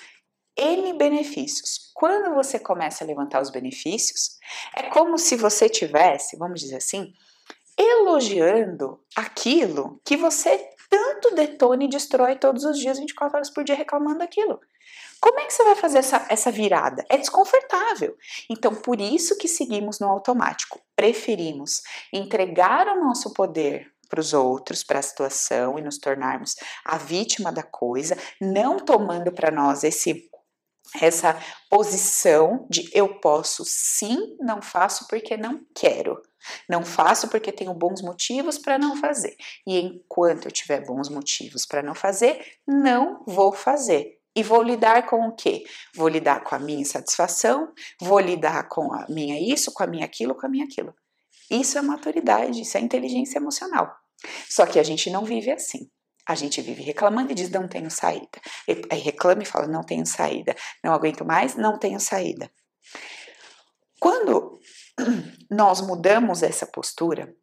N 0.56 0.92
benefícios. 0.94 1.90
Quando 1.94 2.34
você 2.34 2.58
começa 2.58 3.04
a 3.04 3.06
levantar 3.06 3.42
os 3.42 3.50
benefícios, 3.50 4.38
é 4.74 4.84
como 4.84 5.18
se 5.18 5.36
você 5.36 5.68
tivesse, 5.68 6.36
vamos 6.36 6.60
dizer 6.60 6.76
assim, 6.76 7.12
elogiando 7.78 9.00
aquilo 9.14 10.00
que 10.04 10.16
você 10.16 10.70
tanto 10.88 11.34
detona 11.34 11.84
e 11.84 11.88
destrói 11.88 12.36
todos 12.36 12.64
os 12.64 12.78
dias, 12.78 12.98
24 12.98 13.36
horas 13.36 13.50
por 13.50 13.64
dia, 13.64 13.74
reclamando 13.74 14.18
daquilo. 14.18 14.60
Como 15.20 15.40
é 15.40 15.46
que 15.46 15.52
você 15.52 15.64
vai 15.64 15.74
fazer 15.74 15.98
essa, 15.98 16.26
essa 16.28 16.50
virada? 16.50 17.04
É 17.08 17.16
desconfortável. 17.16 18.16
Então, 18.50 18.74
por 18.74 19.00
isso 19.00 19.36
que 19.36 19.48
seguimos 19.48 19.98
no 19.98 20.08
automático. 20.08 20.80
Preferimos 20.94 21.82
entregar 22.12 22.86
o 22.88 23.04
nosso 23.04 23.32
poder 23.32 23.92
para 24.08 24.20
os 24.20 24.32
outros, 24.32 24.84
para 24.84 25.00
a 25.00 25.02
situação 25.02 25.78
e 25.78 25.82
nos 25.82 25.98
tornarmos 25.98 26.54
a 26.84 26.96
vítima 26.96 27.50
da 27.50 27.62
coisa, 27.62 28.16
não 28.40 28.76
tomando 28.76 29.32
para 29.32 29.50
nós 29.50 29.84
esse 29.84 30.30
essa 31.00 31.36
posição 31.68 32.66
de 32.70 32.88
eu 32.92 33.20
posso 33.20 33.64
sim, 33.66 34.36
não 34.38 34.62
faço 34.62 35.06
porque 35.08 35.36
não 35.36 35.60
quero. 35.74 36.22
Não 36.68 36.84
faço 36.84 37.28
porque 37.28 37.50
tenho 37.50 37.74
bons 37.74 38.00
motivos 38.02 38.56
para 38.56 38.78
não 38.78 38.96
fazer. 38.96 39.36
E 39.66 39.80
enquanto 39.80 40.46
eu 40.46 40.52
tiver 40.52 40.84
bons 40.84 41.08
motivos 41.08 41.66
para 41.66 41.82
não 41.82 41.94
fazer, 41.94 42.40
não 42.66 43.24
vou 43.26 43.52
fazer. 43.52 44.15
E 44.36 44.42
vou 44.42 44.62
lidar 44.62 45.06
com 45.06 45.26
o 45.26 45.34
quê? 45.34 45.64
Vou 45.94 46.08
lidar 46.08 46.44
com 46.44 46.54
a 46.54 46.58
minha 46.58 46.82
insatisfação, 46.82 47.72
vou 47.98 48.20
lidar 48.20 48.68
com 48.68 48.92
a 48.92 49.06
minha 49.08 49.40
isso, 49.40 49.72
com 49.72 49.82
a 49.82 49.86
minha 49.86 50.04
aquilo, 50.04 50.34
com 50.34 50.44
a 50.44 50.48
minha 50.48 50.66
aquilo. 50.66 50.94
Isso 51.50 51.78
é 51.78 51.82
maturidade, 51.82 52.60
isso 52.60 52.76
é 52.76 52.80
inteligência 52.80 53.38
emocional. 53.38 53.96
Só 54.46 54.66
que 54.66 54.78
a 54.78 54.82
gente 54.82 55.08
não 55.08 55.24
vive 55.24 55.50
assim. 55.50 55.90
A 56.28 56.34
gente 56.34 56.60
vive 56.60 56.82
reclamando 56.82 57.32
e 57.32 57.34
diz 57.34 57.48
não 57.48 57.66
tenho 57.66 57.90
saída. 57.90 58.38
Aí 58.90 59.00
reclama 59.00 59.42
e 59.42 59.46
fala 59.46 59.66
não 59.66 59.82
tenho 59.82 60.04
saída. 60.04 60.54
Não 60.84 60.92
aguento 60.92 61.24
mais, 61.24 61.54
não 61.54 61.78
tenho 61.78 61.98
saída. 61.98 62.50
Quando 63.98 64.60
nós 65.50 65.80
mudamos 65.80 66.42
essa 66.42 66.66
postura, 66.66 67.34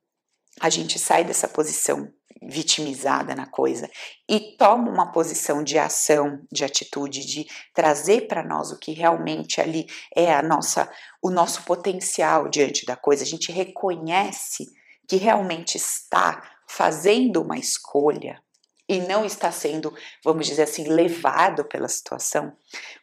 a 0.60 0.70
gente 0.70 1.00
sai 1.00 1.24
dessa 1.24 1.48
posição 1.48 2.14
vitimizada 2.42 3.36
na 3.36 3.46
coisa 3.46 3.90
e 4.28 4.56
toma 4.58 4.90
uma 4.90 5.12
posição 5.12 5.64
de 5.64 5.78
ação, 5.78 6.42
de 6.52 6.64
atitude, 6.64 7.26
de 7.26 7.48
trazer 7.74 8.28
para 8.28 8.44
nós 8.44 8.72
o 8.72 8.80
que 8.80 8.92
realmente 8.92 9.62
ali 9.62 9.88
é 10.16 10.34
a 10.34 10.42
nossa, 10.42 10.90
o 11.22 11.30
nosso 11.30 11.64
potencial 11.64 12.50
diante 12.50 12.86
da 12.86 12.96
coisa. 12.96 13.24
A 13.24 13.28
gente 13.28 13.52
reconhece 13.52 14.72
que 15.08 15.18
realmente 15.18 15.76
está 15.76 16.42
fazendo 16.68 17.42
uma 17.42 17.58
escolha 17.58 18.42
e 18.88 19.00
não 19.00 19.26
está 19.26 19.52
sendo, 19.52 19.94
vamos 20.24 20.46
dizer 20.48 20.64
assim, 20.64 20.88
levado 20.88 21.64
pela 21.66 21.88
situação. 21.88 22.56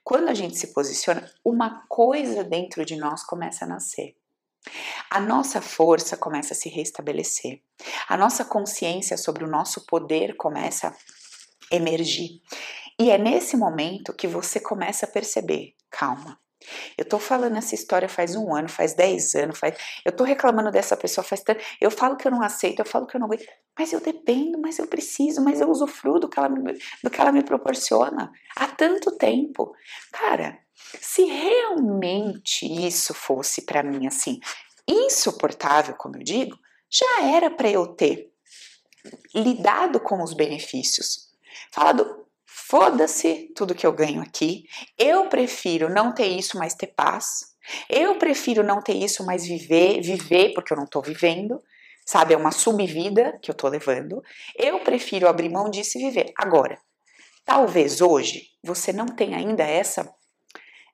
Quando 0.05 0.29
a 0.29 0.35
gente 0.35 0.57
se 0.57 0.69
posiciona, 0.69 1.31
uma 1.45 1.85
coisa 1.89 2.45
dentro 2.45 2.85
de 2.85 2.97
nós 2.97 3.25
começa 3.25 3.65
a 3.65 3.69
nascer. 3.69 4.20
A 5.11 5.21
nossa 5.21 5.61
força 5.61 6.17
começa 6.17 6.55
a 6.55 6.57
se 6.57 6.69
restabelecer. 6.69 7.63
A 8.09 8.17
nossa 8.17 8.45
consciência 8.45 9.17
sobre 9.17 9.45
o 9.45 9.51
nosso 9.51 9.87
poder 9.87 10.37
começa 10.37 10.89
a 10.89 11.75
emergir. 11.75 12.41
E 12.99 13.11
é 13.11 13.19
nesse 13.19 13.57
momento 13.57 14.13
que 14.13 14.27
você 14.27 14.61
começa 14.61 15.07
a 15.07 15.09
perceber: 15.09 15.75
calma, 15.91 16.39
eu 16.97 17.05
tô 17.05 17.19
falando 17.19 17.57
essa 17.57 17.75
história 17.75 18.09
faz 18.09 18.37
um 18.37 18.55
ano, 18.55 18.69
faz 18.69 18.95
dez 18.95 19.35
anos, 19.35 19.59
faz. 19.59 19.75
Eu 20.05 20.13
tô 20.13 20.25
reclamando 20.25 20.71
dessa 20.71 20.97
pessoa 20.97 21.25
faz 21.25 21.43
tanto. 21.43 21.65
Eu 21.81 21.91
falo 21.91 22.17
que 22.17 22.27
eu 22.27 22.31
não 22.31 22.43
aceito, 22.43 22.81
eu 22.81 22.85
falo 22.85 23.07
que 23.07 23.17
eu 23.17 23.21
não 23.21 23.27
aguento. 23.27 23.47
Mas 23.79 23.93
eu 23.93 24.01
dependo, 24.01 24.59
mas 24.61 24.79
eu 24.79 24.87
preciso, 24.87 25.43
mas 25.43 25.61
eu 25.61 25.71
usufruo 25.71 26.21
do 26.21 26.29
que 26.29 26.39
ela 26.39 26.49
me, 26.49 26.79
do 27.03 27.11
que 27.11 27.21
ela 27.21 27.33
me 27.33 27.43
proporciona 27.43 28.31
há 28.57 28.67
tanto 28.69 29.17
tempo. 29.17 29.73
Cara, 30.13 30.59
se 31.01 31.25
realmente 31.25 32.67
isso 32.67 33.15
fosse 33.15 33.63
para 33.63 33.83
mim 33.83 34.07
assim, 34.07 34.41
insuportável, 34.87 35.95
como 35.95 36.17
eu 36.17 36.23
digo, 36.23 36.59
já 36.89 37.23
era 37.23 37.51
para 37.51 37.71
eu 37.71 37.87
ter 37.87 38.31
lidado 39.35 40.01
com 40.01 40.23
os 40.23 40.35
benefícios. 40.35 41.31
Falado, 41.71 42.27
foda-se 42.45 43.53
tudo 43.55 43.75
que 43.75 43.87
eu 43.87 43.93
ganho 43.93 44.21
aqui. 44.21 44.65
Eu 44.99 45.29
prefiro 45.29 45.89
não 45.89 46.13
ter 46.13 46.27
isso, 46.27 46.59
mas 46.59 46.75
ter 46.75 46.89
paz. 46.89 47.51
Eu 47.89 48.19
prefiro 48.19 48.63
não 48.65 48.83
ter 48.83 48.95
isso, 48.95 49.25
mas 49.25 49.47
viver, 49.47 50.01
viver 50.01 50.53
porque 50.55 50.73
eu 50.73 50.77
não 50.77 50.87
tô 50.87 51.01
vivendo. 51.01 51.63
Sabe, 52.05 52.35
é 52.35 52.37
uma 52.37 52.51
subvida 52.51 53.39
que 53.41 53.51
eu 53.51 53.55
tô 53.55 53.69
levando. 53.69 54.23
Eu 54.57 54.81
prefiro 54.81 55.29
abrir 55.29 55.49
mão 55.49 55.71
disso 55.71 55.97
e 55.97 56.03
viver. 56.03 56.33
Agora, 56.37 56.79
talvez 57.45 58.01
hoje 58.01 58.49
você 58.63 58.93
não 58.93 59.07
tenha 59.07 59.37
ainda 59.37 59.63
essa 59.63 60.13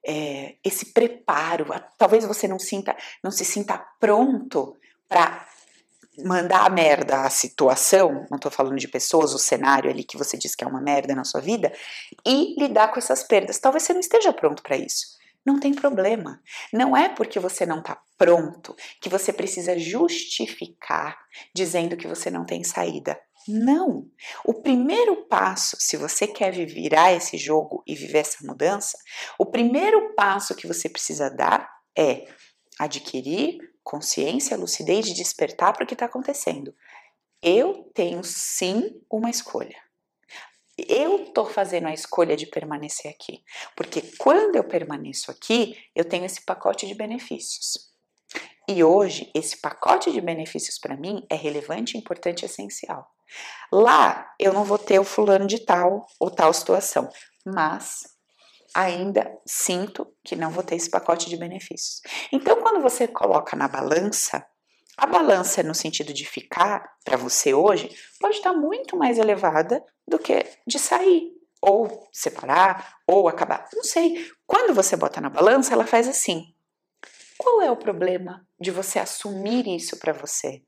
é, 0.07 0.55
esse 0.65 0.93
preparo. 0.93 1.67
Talvez 1.99 2.25
você 2.25 2.47
não 2.47 2.59
sinta, 2.59 2.97
não 3.23 3.31
se 3.31 3.45
sinta 3.45 3.85
pronto 3.99 4.77
para 5.09 5.47
mandar 6.25 6.65
a 6.65 6.71
merda 6.71 7.23
a 7.23 7.31
situação, 7.31 8.27
não 8.31 8.39
tô 8.39 8.51
falando 8.51 8.79
de 8.79 8.89
pessoas, 8.89 9.35
o 9.35 9.39
cenário 9.39 9.91
ali 9.91 10.03
que 10.03 10.17
você 10.17 10.39
diz 10.39 10.55
que 10.55 10.65
é 10.65 10.67
uma 10.67 10.81
merda 10.81 11.15
na 11.15 11.25
sua 11.25 11.41
vida, 11.41 11.73
e 12.25 12.55
lidar 12.59 12.89
com 12.89 12.99
essas 12.99 13.23
perdas. 13.23 13.59
Talvez 13.59 13.83
você 13.83 13.93
não 13.93 14.01
esteja 14.01 14.33
pronto 14.33 14.63
para 14.63 14.77
isso. 14.77 15.17
Não 15.45 15.61
tem 15.61 15.75
problema. 15.75 16.41
Não 16.73 16.97
é 16.97 17.09
porque 17.09 17.39
você 17.39 17.65
não 17.65 17.79
está 17.79 18.01
pronto 18.19 18.75
que 19.01 19.09
você 19.09 19.33
precisa 19.33 19.79
justificar 19.79 21.17
dizendo 21.55 21.97
que 21.97 22.09
você 22.09 22.31
não 22.31 22.45
tem 22.45 22.65
saída. 22.65 23.19
Não! 23.49 24.11
O 24.45 24.55
primeiro 24.55 25.25
passo, 25.27 25.77
se 25.79 25.97
você 25.97 26.27
quer 26.27 26.53
virar 26.53 27.13
esse 27.13 27.39
jogo 27.39 27.83
e 27.87 27.95
viver 27.95 28.19
essa 28.19 28.45
mudança, 28.45 28.99
o 29.39 29.47
primeiro 29.47 30.15
passo 30.15 30.55
que 30.55 30.67
você 30.67 30.89
precisa 30.89 31.31
dar 31.31 31.69
é 31.97 32.27
adquirir 32.79 33.59
consciência, 33.83 34.57
lucidez 34.57 35.07
de 35.07 35.15
despertar 35.15 35.73
para 35.73 35.85
o 35.85 35.87
que 35.87 35.95
está 35.95 36.07
acontecendo. 36.07 36.75
Eu 37.41 37.91
tenho 37.95 38.25
sim 38.25 39.01
uma 39.11 39.31
escolha. 39.31 39.77
Eu 40.77 41.25
estou 41.25 41.47
fazendo 41.47 41.87
a 41.87 41.95
escolha 41.95 42.37
de 42.37 42.47
permanecer 42.47 43.11
aqui, 43.11 43.43
porque 43.75 44.03
quando 44.19 44.57
eu 44.57 44.65
permaneço 44.65 45.31
aqui, 45.31 45.75
eu 45.95 46.05
tenho 46.05 46.27
esse 46.27 46.45
pacote 46.45 46.87
de 46.87 46.95
benefícios. 46.95 47.95
E 48.69 48.83
hoje, 48.83 49.31
esse 49.35 49.61
pacote 49.61 50.13
de 50.13 50.21
benefícios 50.21 50.79
para 50.79 50.97
mim 50.97 51.25
é 51.31 51.37
relevante, 51.37 51.97
importante 51.97 52.43
e 52.43 52.47
essencial. 52.47 53.16
Lá 53.73 54.33
eu 54.39 54.53
não 54.53 54.65
vou 54.65 54.79
ter 54.79 54.99
o 54.99 55.05
fulano 55.05 55.47
de 55.47 55.65
tal 55.65 56.07
ou 56.21 56.31
tal 56.31 56.53
situação, 56.53 57.09
mas 57.45 58.17
ainda 58.75 59.31
sinto 59.47 60.07
que 60.23 60.37
não 60.37 60.51
vou 60.51 60.63
ter 60.63 60.77
esse 60.77 60.91
pacote 60.91 61.29
de 61.29 61.37
benefícios. 61.37 62.03
Então, 62.31 62.61
quando 62.61 62.81
você 62.81 63.09
coloca 63.09 63.57
na 63.57 63.67
balança, 63.67 64.47
a 64.97 65.07
balança 65.07 65.63
no 65.63 65.75
sentido 65.75 66.13
de 66.13 66.27
ficar 66.27 66.87
para 67.05 67.17
você 67.17 67.55
hoje 67.55 67.91
pode 68.21 68.37
estar 68.37 68.53
muito 68.53 68.97
mais 68.97 69.19
elevada 69.19 69.85
do 70.07 70.19
que 70.19 70.45
de 70.67 70.79
sair, 70.79 71.33
ou 71.61 72.09
separar, 72.13 72.97
ou 73.07 73.29
acabar. 73.29 73.69
Não 73.75 73.83
sei. 73.83 74.31
Quando 74.47 74.75
você 74.75 74.97
bota 74.97 75.21
na 75.21 75.31
balança, 75.31 75.73
ela 75.73 75.87
faz 75.87 76.07
assim. 76.07 76.55
Qual 77.39 77.61
é 77.61 77.71
o 77.71 77.77
problema 77.77 78.47
de 78.59 78.71
você 78.71 78.99
assumir 78.99 79.67
isso 79.67 79.99
para 79.99 80.13
você? 80.13 80.63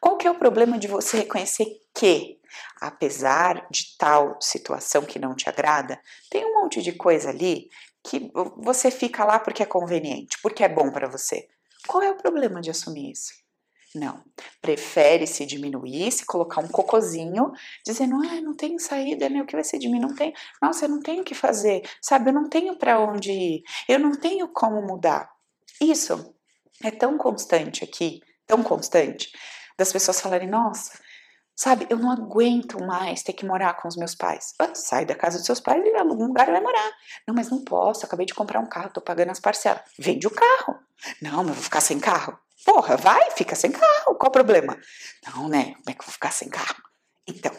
Qual 0.00 0.16
que 0.16 0.26
é 0.26 0.30
o 0.30 0.38
problema 0.38 0.78
de 0.78 0.88
você 0.88 1.18
reconhecer 1.18 1.66
que, 1.94 2.38
apesar 2.80 3.66
de 3.70 3.96
tal 3.98 4.36
situação 4.40 5.02
que 5.02 5.18
não 5.18 5.34
te 5.34 5.48
agrada, 5.48 6.00
tem 6.30 6.44
um 6.44 6.60
monte 6.60 6.82
de 6.82 6.92
coisa 6.92 7.30
ali 7.30 7.68
que 8.02 8.30
você 8.56 8.90
fica 8.90 9.24
lá 9.24 9.38
porque 9.38 9.62
é 9.62 9.66
conveniente, 9.66 10.38
porque 10.42 10.62
é 10.62 10.68
bom 10.68 10.90
para 10.90 11.08
você? 11.08 11.48
Qual 11.86 12.02
é 12.02 12.10
o 12.10 12.16
problema 12.16 12.60
de 12.60 12.70
assumir 12.70 13.10
isso? 13.12 13.32
Não. 13.94 14.24
Prefere 14.60 15.24
se 15.24 15.46
diminuir, 15.46 16.10
se 16.10 16.26
colocar 16.26 16.60
um 16.60 16.66
cocozinho, 16.66 17.52
dizendo: 17.86 18.16
ah, 18.16 18.40
não 18.40 18.54
tenho 18.54 18.78
saída? 18.80 19.28
O 19.28 19.46
que 19.46 19.54
vai 19.54 19.62
ser 19.62 19.78
de 19.78 19.88
mim? 19.88 20.00
Não 20.00 20.14
tem. 20.14 20.34
Nossa, 20.60 20.86
eu 20.86 20.88
não 20.88 21.00
tenho 21.00 21.22
o 21.22 21.24
que 21.24 21.34
fazer, 21.34 21.82
sabe? 22.02 22.30
Eu 22.30 22.34
não 22.34 22.48
tenho 22.48 22.76
para 22.76 22.98
onde 22.98 23.30
ir, 23.30 23.62
eu 23.88 24.00
não 24.00 24.12
tenho 24.12 24.48
como 24.48 24.82
mudar. 24.82 25.30
Isso 25.80 26.34
é 26.82 26.90
tão 26.90 27.16
constante 27.16 27.84
aqui, 27.84 28.20
tão 28.46 28.64
constante, 28.64 29.30
das 29.78 29.92
pessoas 29.92 30.20
falarem, 30.20 30.48
nossa, 30.48 30.98
sabe, 31.54 31.86
eu 31.90 31.98
não 31.98 32.10
aguento 32.10 32.78
mais 32.84 33.22
ter 33.22 33.32
que 33.32 33.46
morar 33.46 33.74
com 33.74 33.88
os 33.88 33.96
meus 33.96 34.14
pais. 34.14 34.54
Sai 34.74 35.04
da 35.04 35.14
casa 35.14 35.38
dos 35.38 35.46
seus 35.46 35.60
pais 35.60 35.82
e 35.84 35.96
algum 35.96 36.26
lugar 36.26 36.46
vai 36.46 36.60
morar. 36.60 36.92
Não, 37.26 37.34
mas 37.34 37.50
não 37.50 37.64
posso, 37.64 38.04
acabei 38.04 38.26
de 38.26 38.34
comprar 38.34 38.60
um 38.60 38.68
carro, 38.68 38.90
tô 38.90 39.00
pagando 39.00 39.30
as 39.30 39.40
parcelas. 39.40 39.82
Vende 39.98 40.26
o 40.26 40.30
carro. 40.30 40.78
Não, 41.20 41.44
mas 41.44 41.54
vou 41.54 41.64
ficar 41.64 41.80
sem 41.80 41.98
carro. 41.98 42.38
Porra, 42.64 42.96
vai, 42.96 43.30
fica 43.32 43.54
sem 43.54 43.70
carro. 43.70 44.14
Qual 44.14 44.28
o 44.28 44.32
problema? 44.32 44.78
Não, 45.26 45.48
né? 45.48 45.74
Como 45.74 45.90
é 45.90 45.92
que 45.92 46.00
eu 46.00 46.06
vou 46.06 46.12
ficar 46.12 46.32
sem 46.32 46.48
carro? 46.48 46.82
Então, 47.26 47.52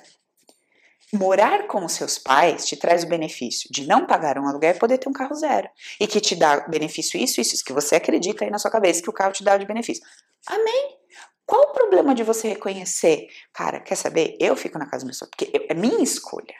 Morar 1.13 1.67
com 1.67 1.86
os 1.86 1.93
seus 1.93 2.17
pais 2.17 2.65
te 2.65 2.75
traz 2.75 3.03
o 3.03 3.07
benefício 3.07 3.69
de 3.72 3.88
não 3.88 4.05
pagar 4.05 4.38
um 4.38 4.48
aluguel 4.48 4.72
e 4.72 4.79
poder 4.79 4.98
ter 4.98 5.07
um 5.07 5.13
carro 5.13 5.36
zero. 5.36 5.69
E 6.00 6.07
que 6.07 6.19
te 6.19 6.36
dá 6.36 6.62
benefício 6.67 7.19
isso, 7.19 7.39
isso, 7.39 7.55
isso, 7.55 7.63
que 7.63 7.74
você 7.74 7.95
acredita 7.95 8.43
aí 8.43 8.51
na 8.51 8.57
sua 8.57 8.72
cabeça 8.72 9.01
que 9.01 9.10
o 9.10 9.13
carro 9.13 9.31
te 9.31 9.43
dá 9.43 9.57
de 9.57 9.65
benefício. 9.65 10.03
Amém? 10.48 10.98
Qual 11.46 11.62
o 11.70 11.74
problema 11.74 12.16
de 12.16 12.24
você 12.24 12.50
reconhecer? 12.50 13.28
Cara, 13.54 13.80
quer 13.80 13.96
saber? 13.96 14.36
Eu 14.40 14.56
fico 14.56 14.80
na 14.80 14.88
casa 14.88 15.04
do 15.04 15.08
meu 15.08 15.14
sogro, 15.14 15.36
porque 15.38 15.68
é 15.70 15.74
minha 15.74 16.02
escolha. 16.02 16.56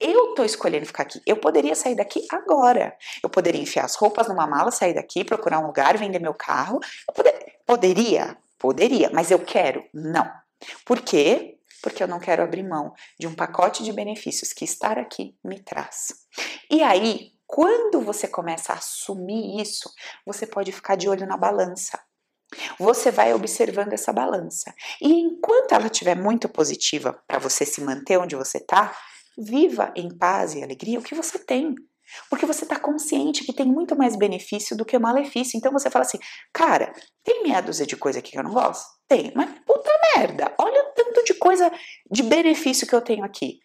Eu 0.00 0.34
tô 0.34 0.42
escolhendo 0.42 0.86
ficar 0.86 1.04
aqui. 1.04 1.22
Eu 1.24 1.36
poderia 1.36 1.74
sair 1.74 1.94
daqui 1.94 2.26
agora. 2.30 2.96
Eu 3.22 3.30
poderia 3.30 3.60
enfiar 3.60 3.84
as 3.84 3.94
roupas 3.94 4.26
numa 4.26 4.46
mala, 4.46 4.70
sair 4.72 4.94
daqui, 4.94 5.22
procurar 5.22 5.60
um 5.60 5.66
lugar, 5.66 5.96
vender 5.96 6.18
meu 6.18 6.34
carro. 6.34 6.80
Eu 7.08 7.14
poder, 7.14 7.58
poderia, 7.64 8.36
poderia, 8.58 9.10
mas 9.12 9.30
eu 9.30 9.38
quero? 9.38 9.84
Não. 9.94 10.28
Por 10.84 11.00
quê? 11.00 11.58
Porque 11.82 12.02
eu 12.02 12.08
não 12.08 12.18
quero 12.18 12.42
abrir 12.42 12.62
mão 12.62 12.94
de 13.18 13.26
um 13.26 13.34
pacote 13.34 13.84
de 13.84 13.92
benefícios 13.92 14.52
que 14.52 14.64
estar 14.64 14.98
aqui 14.98 15.36
me 15.44 15.60
traz. 15.60 16.14
E 16.70 16.82
aí, 16.82 17.32
quando 17.46 18.00
você 18.00 18.26
começa 18.26 18.72
a 18.72 18.76
assumir 18.76 19.60
isso, 19.60 19.88
você 20.26 20.46
pode 20.46 20.72
ficar 20.72 20.96
de 20.96 21.08
olho 21.08 21.26
na 21.26 21.36
balança. 21.36 22.00
Você 22.78 23.10
vai 23.10 23.32
observando 23.32 23.92
essa 23.92 24.12
balança. 24.12 24.74
E 25.00 25.12
enquanto 25.12 25.72
ela 25.72 25.86
estiver 25.86 26.14
muito 26.14 26.48
positiva 26.48 27.18
para 27.26 27.38
você 27.38 27.64
se 27.64 27.80
manter 27.80 28.18
onde 28.18 28.36
você 28.36 28.58
está, 28.58 28.94
Viva 29.36 29.92
em 29.96 30.14
paz 30.16 30.54
e 30.54 30.62
alegria 30.62 30.98
o 30.98 31.02
que 31.02 31.14
você 31.14 31.38
tem. 31.38 31.74
Porque 32.28 32.44
você 32.44 32.64
está 32.64 32.78
consciente 32.78 33.44
que 33.44 33.54
tem 33.54 33.64
muito 33.64 33.96
mais 33.96 34.16
benefício 34.16 34.76
do 34.76 34.84
que 34.84 34.98
malefício. 34.98 35.56
Então 35.56 35.72
você 35.72 35.88
fala 35.88 36.04
assim, 36.04 36.18
cara, 36.52 36.92
tem 37.24 37.42
meia 37.42 37.62
dúzia 37.62 37.86
de 37.86 37.96
coisa 37.96 38.18
aqui 38.18 38.32
que 38.32 38.38
eu 38.38 38.42
não 38.42 38.52
gosto? 38.52 38.86
Tem, 39.08 39.32
mas 39.34 39.48
puta 39.64 39.90
merda, 40.14 40.54
olha 40.58 40.82
o 40.82 40.92
tanto 40.94 41.24
de 41.24 41.34
coisa 41.34 41.72
de 42.10 42.22
benefício 42.22 42.86
que 42.86 42.94
eu 42.94 43.00
tenho 43.00 43.24
aqui. 43.24 43.60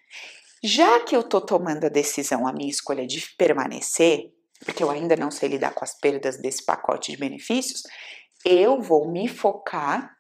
Já 0.64 1.02
que 1.02 1.16
eu 1.16 1.24
tô 1.24 1.42
tomando 1.42 1.86
a 1.86 1.90
decisão, 1.90 2.48
a 2.48 2.54
minha 2.54 2.70
escolha 2.70 3.06
de 3.06 3.22
permanecer, 3.38 4.32
porque 4.64 4.82
eu 4.82 4.90
ainda 4.90 5.16
não 5.18 5.30
sei 5.30 5.50
lidar 5.50 5.74
com 5.74 5.84
as 5.84 6.00
perdas 6.00 6.38
desse 6.38 6.66
pacote 6.66 7.12
de 7.12 7.18
benefícios, 7.18 7.84
eu 8.48 8.82
vou 8.82 9.12
me 9.12 9.28
focar 9.28 10.16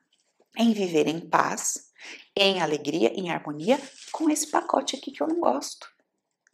em 0.57 0.73
viver 0.73 1.07
em 1.07 1.19
paz 1.19 1.87
em 2.35 2.61
alegria, 2.61 3.11
em 3.15 3.31
harmonia 3.31 3.81
com 4.11 4.29
esse 4.29 4.51
pacote 4.51 4.95
aqui 4.95 5.11
que 5.11 5.21
eu 5.21 5.27
não 5.27 5.39
gosto. 5.39 5.87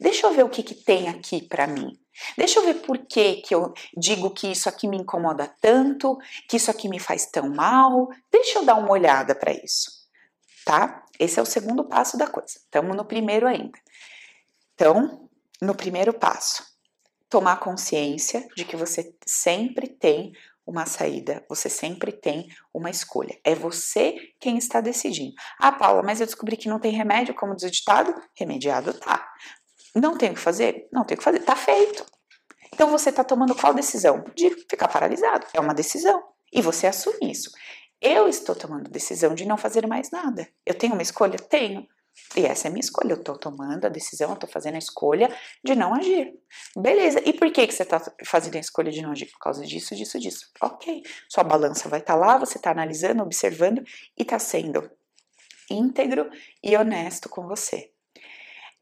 Deixa 0.00 0.26
eu 0.26 0.32
ver 0.32 0.44
o 0.44 0.48
que, 0.48 0.62
que 0.62 0.74
tem 0.74 1.08
aqui 1.08 1.46
para 1.46 1.66
mim. 1.66 1.98
Deixa 2.36 2.58
eu 2.58 2.64
ver 2.64 2.74
por 2.74 2.98
que, 2.98 3.36
que 3.36 3.54
eu 3.54 3.72
digo 3.96 4.30
que 4.30 4.50
isso 4.50 4.68
aqui 4.68 4.88
me 4.88 4.96
incomoda 4.96 5.52
tanto, 5.60 6.16
que 6.48 6.56
isso 6.56 6.70
aqui 6.70 6.88
me 6.88 6.98
faz 6.98 7.26
tão 7.26 7.48
mal. 7.50 8.08
Deixa 8.30 8.58
eu 8.58 8.64
dar 8.64 8.76
uma 8.76 8.90
olhada 8.90 9.34
para 9.34 9.52
isso, 9.52 9.90
tá? 10.64 11.04
Esse 11.18 11.38
é 11.38 11.42
o 11.42 11.46
segundo 11.46 11.84
passo 11.84 12.16
da 12.16 12.26
coisa. 12.26 12.56
Estamos 12.56 12.96
no 12.96 13.04
primeiro 13.04 13.46
ainda. 13.46 13.78
Então, 14.74 15.28
no 15.60 15.74
primeiro 15.74 16.12
passo, 16.12 16.64
tomar 17.28 17.56
consciência 17.56 18.46
de 18.56 18.64
que 18.64 18.76
você 18.76 19.14
sempre 19.26 19.88
tem 19.88 20.32
uma 20.66 20.86
saída, 20.86 21.44
você 21.48 21.68
sempre 21.68 22.12
tem 22.12 22.48
uma 22.72 22.90
escolha. 22.90 23.38
É 23.44 23.54
você 23.54 24.16
quem 24.40 24.56
está 24.56 24.80
decidindo. 24.80 25.34
Ah, 25.58 25.72
Paula, 25.72 26.02
mas 26.02 26.20
eu 26.20 26.26
descobri 26.26 26.56
que 26.56 26.68
não 26.68 26.80
tem 26.80 26.92
remédio, 26.92 27.34
como 27.34 27.54
diz 27.54 27.64
o 27.64 27.70
ditado? 27.70 28.14
Remediado 28.36 28.94
tá. 28.94 29.28
Não 29.94 30.16
tem 30.16 30.30
o 30.30 30.34
que 30.34 30.40
fazer? 30.40 30.88
Não 30.92 31.04
tem 31.04 31.14
o 31.14 31.18
que 31.18 31.24
fazer, 31.24 31.40
tá 31.40 31.54
feito. 31.54 32.04
Então 32.72 32.90
você 32.90 33.10
está 33.10 33.22
tomando 33.22 33.54
qual 33.54 33.72
decisão? 33.72 34.24
De 34.34 34.50
ficar 34.68 34.88
paralisado. 34.88 35.46
É 35.52 35.60
uma 35.60 35.74
decisão. 35.74 36.22
E 36.52 36.60
você 36.60 36.86
assume 36.86 37.30
isso. 37.30 37.50
Eu 38.00 38.28
estou 38.28 38.54
tomando 38.54 38.90
decisão 38.90 39.34
de 39.34 39.44
não 39.44 39.56
fazer 39.56 39.86
mais 39.86 40.10
nada. 40.10 40.48
Eu 40.66 40.74
tenho 40.74 40.94
uma 40.94 41.02
escolha? 41.02 41.38
Tenho. 41.38 41.86
E 42.36 42.46
essa 42.46 42.66
é 42.66 42.68
a 42.68 42.72
minha 42.72 42.80
escolha. 42.80 43.12
Eu 43.12 43.22
tô 43.22 43.36
tomando 43.36 43.84
a 43.84 43.88
decisão, 43.88 44.30
eu 44.30 44.36
tô 44.36 44.46
fazendo 44.46 44.74
a 44.74 44.78
escolha 44.78 45.34
de 45.62 45.74
não 45.74 45.94
agir. 45.94 46.34
Beleza. 46.76 47.20
E 47.24 47.32
por 47.32 47.50
que, 47.52 47.66
que 47.66 47.74
você 47.74 47.84
tá 47.84 48.00
fazendo 48.24 48.56
a 48.56 48.60
escolha 48.60 48.90
de 48.90 49.02
não 49.02 49.12
agir? 49.12 49.26
Por 49.26 49.38
causa 49.38 49.64
disso, 49.64 49.94
disso, 49.94 50.18
disso. 50.18 50.50
Ok. 50.60 51.02
Sua 51.28 51.44
balança 51.44 51.88
vai 51.88 52.00
estar 52.00 52.14
tá 52.14 52.18
lá, 52.18 52.38
você 52.38 52.58
tá 52.58 52.70
analisando, 52.70 53.22
observando 53.22 53.82
e 54.16 54.24
tá 54.24 54.38
sendo 54.38 54.90
íntegro 55.70 56.30
e 56.62 56.76
honesto 56.76 57.28
com 57.28 57.46
você. 57.46 57.90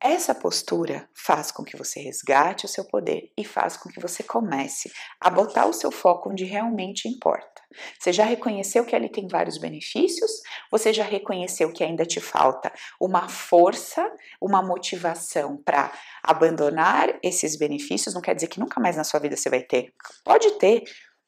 Essa 0.04 0.34
postura 0.34 1.08
faz 1.14 1.52
com 1.52 1.62
que 1.62 1.76
você 1.76 2.00
resgate 2.00 2.66
o 2.66 2.68
seu 2.68 2.84
poder 2.84 3.30
e 3.38 3.44
faz 3.44 3.76
com 3.76 3.88
que 3.88 4.00
você 4.00 4.24
comece 4.24 4.90
a 5.20 5.30
botar 5.30 5.66
o 5.66 5.72
seu 5.72 5.92
foco 5.92 6.28
onde 6.28 6.44
realmente 6.44 7.06
importa. 7.06 7.62
Você 8.00 8.12
já 8.12 8.24
reconheceu 8.24 8.84
que 8.84 8.96
ele 8.96 9.08
tem 9.08 9.28
vários 9.28 9.58
benefícios? 9.58 10.32
Você 10.72 10.90
já 10.90 11.04
reconheceu 11.04 11.70
que 11.70 11.84
ainda 11.84 12.06
te 12.06 12.18
falta 12.18 12.72
uma 12.98 13.28
força, 13.28 14.10
uma 14.40 14.62
motivação 14.62 15.58
para 15.58 15.92
abandonar 16.22 17.14
esses 17.22 17.56
benefícios? 17.58 18.14
Não 18.14 18.22
quer 18.22 18.34
dizer 18.34 18.46
que 18.46 18.58
nunca 18.58 18.80
mais 18.80 18.96
na 18.96 19.04
sua 19.04 19.20
vida 19.20 19.36
você 19.36 19.50
vai 19.50 19.62
ter. 19.62 19.92
Pode 20.24 20.50
ter, 20.52 20.82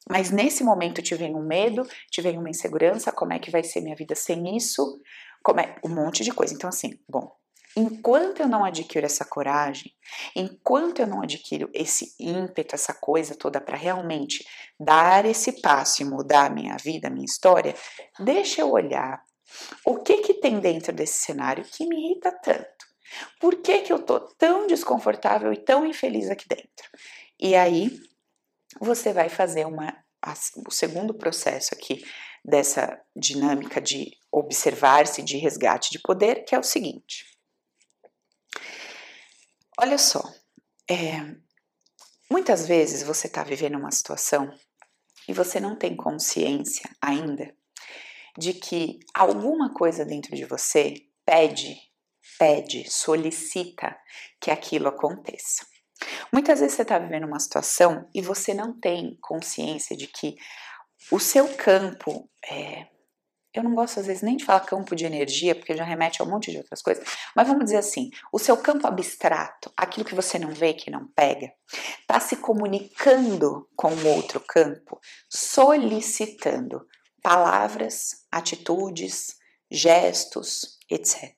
mas 0.09 0.31
nesse 0.31 0.65
momento 0.65 1.03
te 1.03 1.15
vem 1.15 1.37
um 1.37 1.47
medo, 1.47 1.87
te 2.11 2.23
vem 2.23 2.39
uma 2.39 2.49
insegurança, 2.49 3.13
como 3.13 3.35
é 3.35 3.39
que 3.39 3.51
vai 3.51 3.63
ser 3.63 3.83
minha 3.83 3.95
vida 3.95 4.15
sem 4.15 4.57
isso? 4.57 4.99
Como 5.43 5.61
é 5.61 5.77
um 5.85 5.91
monte 5.91 6.25
de 6.25 6.33
coisa. 6.33 6.55
Então 6.55 6.69
assim, 6.69 6.99
bom, 7.07 7.31
enquanto 7.77 8.41
eu 8.41 8.49
não 8.49 8.65
adquiro 8.65 9.05
essa 9.05 9.27
coragem, 9.27 9.93
enquanto 10.35 11.01
eu 11.01 11.07
não 11.07 11.23
adquiro 11.23 11.69
esse 11.75 12.15
ímpeto, 12.19 12.75
essa 12.75 12.95
coisa 12.95 13.35
toda 13.35 13.61
para 13.61 13.77
realmente 13.77 14.43
dar 14.81 15.27
esse 15.27 15.61
passo 15.61 16.01
e 16.01 16.05
mudar 16.07 16.47
a 16.47 16.55
minha 16.55 16.77
vida, 16.77 17.11
minha 17.11 17.27
história, 17.27 17.75
deixa 18.19 18.63
eu 18.63 18.71
olhar 18.71 19.23
o 19.85 19.99
que 19.99 20.19
que 20.19 20.35
tem 20.35 20.61
dentro 20.61 20.93
desse 20.93 21.23
cenário 21.23 21.65
que 21.65 21.87
me 21.87 21.97
irrita 21.97 22.33
tanto. 22.33 22.87
Por 23.41 23.57
que 23.57 23.83
que 23.83 23.93
eu 23.93 24.03
tô 24.03 24.21
tão 24.21 24.67
desconfortável 24.67 25.53
e 25.53 25.57
tão 25.57 25.87
infeliz 25.87 26.31
aqui 26.31 26.49
dentro? 26.49 26.91
E 27.39 27.55
aí 27.55 28.01
você 28.81 29.13
vai 29.13 29.29
fazer 29.29 29.67
uma 29.67 30.03
o 30.67 30.71
segundo 30.71 31.13
processo 31.13 31.75
aqui 31.75 32.03
dessa 32.43 32.99
dinâmica 33.15 33.79
de 33.79 34.17
observar-se 34.33 35.23
de 35.23 35.37
resgate 35.37 35.91
de 35.91 35.99
poder, 35.99 36.45
que 36.45 36.55
é 36.55 36.59
o 36.59 36.63
seguinte: 36.63 37.27
Olha 39.79 39.99
só, 39.99 40.23
é, 40.89 41.21
muitas 42.31 42.67
vezes 42.67 43.03
você 43.03 43.27
está 43.27 43.45
vivendo 43.45 43.77
uma 43.77 43.91
situação 43.91 44.51
e 45.29 45.33
você 45.33 45.61
não 45.61 45.77
tem 45.77 45.95
consciência 45.95 46.89
ainda 47.03 47.55
de 48.37 48.53
que 48.53 48.99
alguma 49.15 49.73
coisa 49.73 50.05
dentro 50.05 50.35
de 50.35 50.45
você 50.45 50.95
pede, 51.25 51.79
pede, 52.39 52.91
solicita 52.91 53.97
que 54.41 54.51
aquilo 54.51 54.89
aconteça. 54.89 55.67
Muitas 56.33 56.61
vezes 56.61 56.77
você 56.77 56.83
está 56.83 56.99
vivendo 56.99 57.27
uma 57.27 57.39
situação 57.39 58.09
e 58.15 58.21
você 58.21 58.53
não 58.53 58.79
tem 58.79 59.17
consciência 59.21 59.97
de 59.97 60.07
que 60.07 60.37
o 61.11 61.21
seu 61.21 61.49
campo 61.55 62.29
é, 62.51 62.89
eu 63.55 63.63
não 63.63 63.75
gosto 63.75 64.01
às 64.01 64.07
vezes 64.07 64.23
nem 64.23 64.37
de 64.37 64.45
falar 64.45 64.61
campo 64.61 64.97
de 64.97 65.07
energia, 65.07 65.55
porque 65.55 65.77
já 65.77 65.85
remete 65.85 66.21
a 66.21 66.25
um 66.25 66.29
monte 66.29 66.51
de 66.51 66.59
outras 66.59 66.83
coisas, 66.83 67.05
mas 67.37 67.47
vamos 67.47 67.67
dizer 67.67 67.77
assim: 67.77 68.11
o 68.33 68.39
seu 68.39 68.57
campo 68.57 68.87
abstrato, 68.87 69.73
aquilo 69.77 70.05
que 70.05 70.15
você 70.15 70.39
não 70.39 70.51
vê, 70.51 70.75
que 70.75 70.91
não 70.91 71.07
pega, 71.07 71.53
está 72.01 72.19
se 72.19 72.37
comunicando 72.37 73.69
com 73.77 73.93
o 73.93 74.09
outro 74.09 74.41
campo, 74.41 75.01
solicitando 75.31 76.85
palavras, 77.25 78.27
atitudes, 78.31 79.39
gestos, 79.71 80.79
etc. 80.91 81.33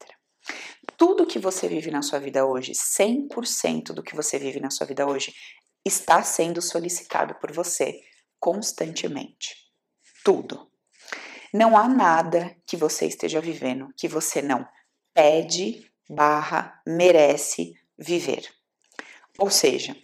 Tudo 0.96 1.26
que 1.26 1.38
você 1.38 1.68
vive 1.68 1.92
na 1.92 2.02
sua 2.02 2.18
vida 2.18 2.44
hoje, 2.44 2.72
100% 2.72 3.92
do 3.92 4.02
que 4.02 4.16
você 4.16 4.36
vive 4.36 4.58
na 4.58 4.68
sua 4.68 4.84
vida 4.84 5.06
hoje, 5.06 5.32
está 5.84 6.24
sendo 6.24 6.60
solicitado 6.60 7.36
por 7.36 7.52
você 7.52 8.00
constantemente. 8.40 9.54
Tudo. 10.24 10.68
Não 11.54 11.76
há 11.76 11.88
nada 11.88 12.56
que 12.66 12.76
você 12.76 13.06
esteja 13.06 13.40
vivendo 13.40 13.94
que 13.96 14.08
você 14.08 14.42
não 14.42 14.66
pede, 15.14 15.88
barra, 16.10 16.82
merece 16.84 17.74
viver. 17.96 18.44
Ou 19.38 19.50
seja, 19.50 19.96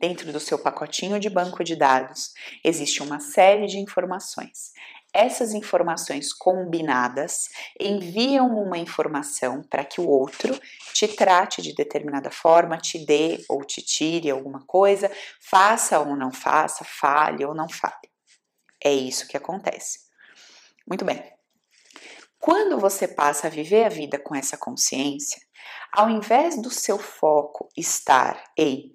dentro 0.00 0.32
do 0.32 0.40
seu 0.40 0.58
pacotinho 0.58 1.20
de 1.20 1.28
banco 1.28 1.62
de 1.62 1.76
dados 1.76 2.32
existe 2.64 3.02
uma 3.02 3.20
série 3.20 3.66
de 3.66 3.78
informações. 3.78 4.72
Essas 5.12 5.52
informações 5.52 6.32
combinadas 6.32 7.48
enviam 7.78 8.46
uma 8.62 8.78
informação 8.78 9.62
para 9.62 9.84
que 9.84 10.00
o 10.00 10.08
outro 10.08 10.58
te 10.94 11.06
trate 11.08 11.60
de 11.60 11.74
determinada 11.74 12.30
forma, 12.30 12.78
te 12.78 13.04
dê 13.04 13.44
ou 13.48 13.64
te 13.64 13.82
tire 13.82 14.30
alguma 14.30 14.64
coisa, 14.66 15.10
faça 15.40 15.98
ou 15.98 16.16
não 16.16 16.32
faça, 16.32 16.84
fale 16.84 17.44
ou 17.44 17.54
não 17.54 17.68
fale. 17.68 18.08
É 18.82 18.92
isso 18.92 19.28
que 19.28 19.36
acontece. 19.36 19.98
Muito 20.88 21.04
bem. 21.04 21.22
Quando 22.38 22.78
você 22.78 23.06
passa 23.06 23.48
a 23.48 23.50
viver 23.50 23.84
a 23.84 23.90
vida 23.90 24.18
com 24.18 24.34
essa 24.34 24.56
consciência, 24.56 25.42
ao 25.92 26.08
invés 26.08 26.60
do 26.62 26.70
seu 26.70 26.98
foco 26.98 27.68
estar 27.76 28.42
em 28.56 28.94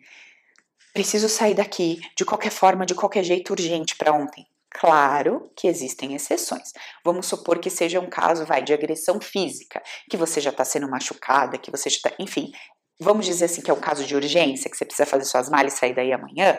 preciso 0.96 1.28
sair 1.28 1.54
daqui 1.54 2.00
de 2.16 2.24
qualquer 2.24 2.50
forma, 2.50 2.86
de 2.86 2.96
qualquer 2.96 3.22
jeito 3.22 3.52
urgente 3.52 3.98
para 3.98 4.14
ontem. 4.14 4.48
Claro 4.70 5.52
que 5.54 5.68
existem 5.68 6.16
exceções. 6.16 6.72
Vamos 7.04 7.26
supor 7.26 7.60
que 7.60 7.70
seja 7.70 8.00
um 8.00 8.10
caso, 8.10 8.46
vai, 8.46 8.64
de 8.64 8.74
agressão 8.74 9.20
física, 9.20 9.84
que 10.10 10.16
você 10.16 10.40
já 10.40 10.52
está 10.52 10.64
sendo 10.64 10.90
machucada, 10.90 11.58
que 11.58 11.70
você 11.70 11.90
já 11.90 11.98
está, 11.98 12.14
enfim, 12.18 12.50
vamos 12.98 13.26
dizer 13.26 13.46
assim 13.46 13.62
que 13.62 13.70
é 13.70 13.74
um 13.74 13.80
caso 13.80 14.06
de 14.06 14.16
urgência, 14.16 14.72
que 14.72 14.78
você 14.78 14.86
precisa 14.86 15.06
fazer 15.06 15.26
suas 15.26 15.50
malas 15.50 15.74
e 15.74 15.78
sair 15.78 15.94
daí 15.94 16.14
amanhã. 16.14 16.58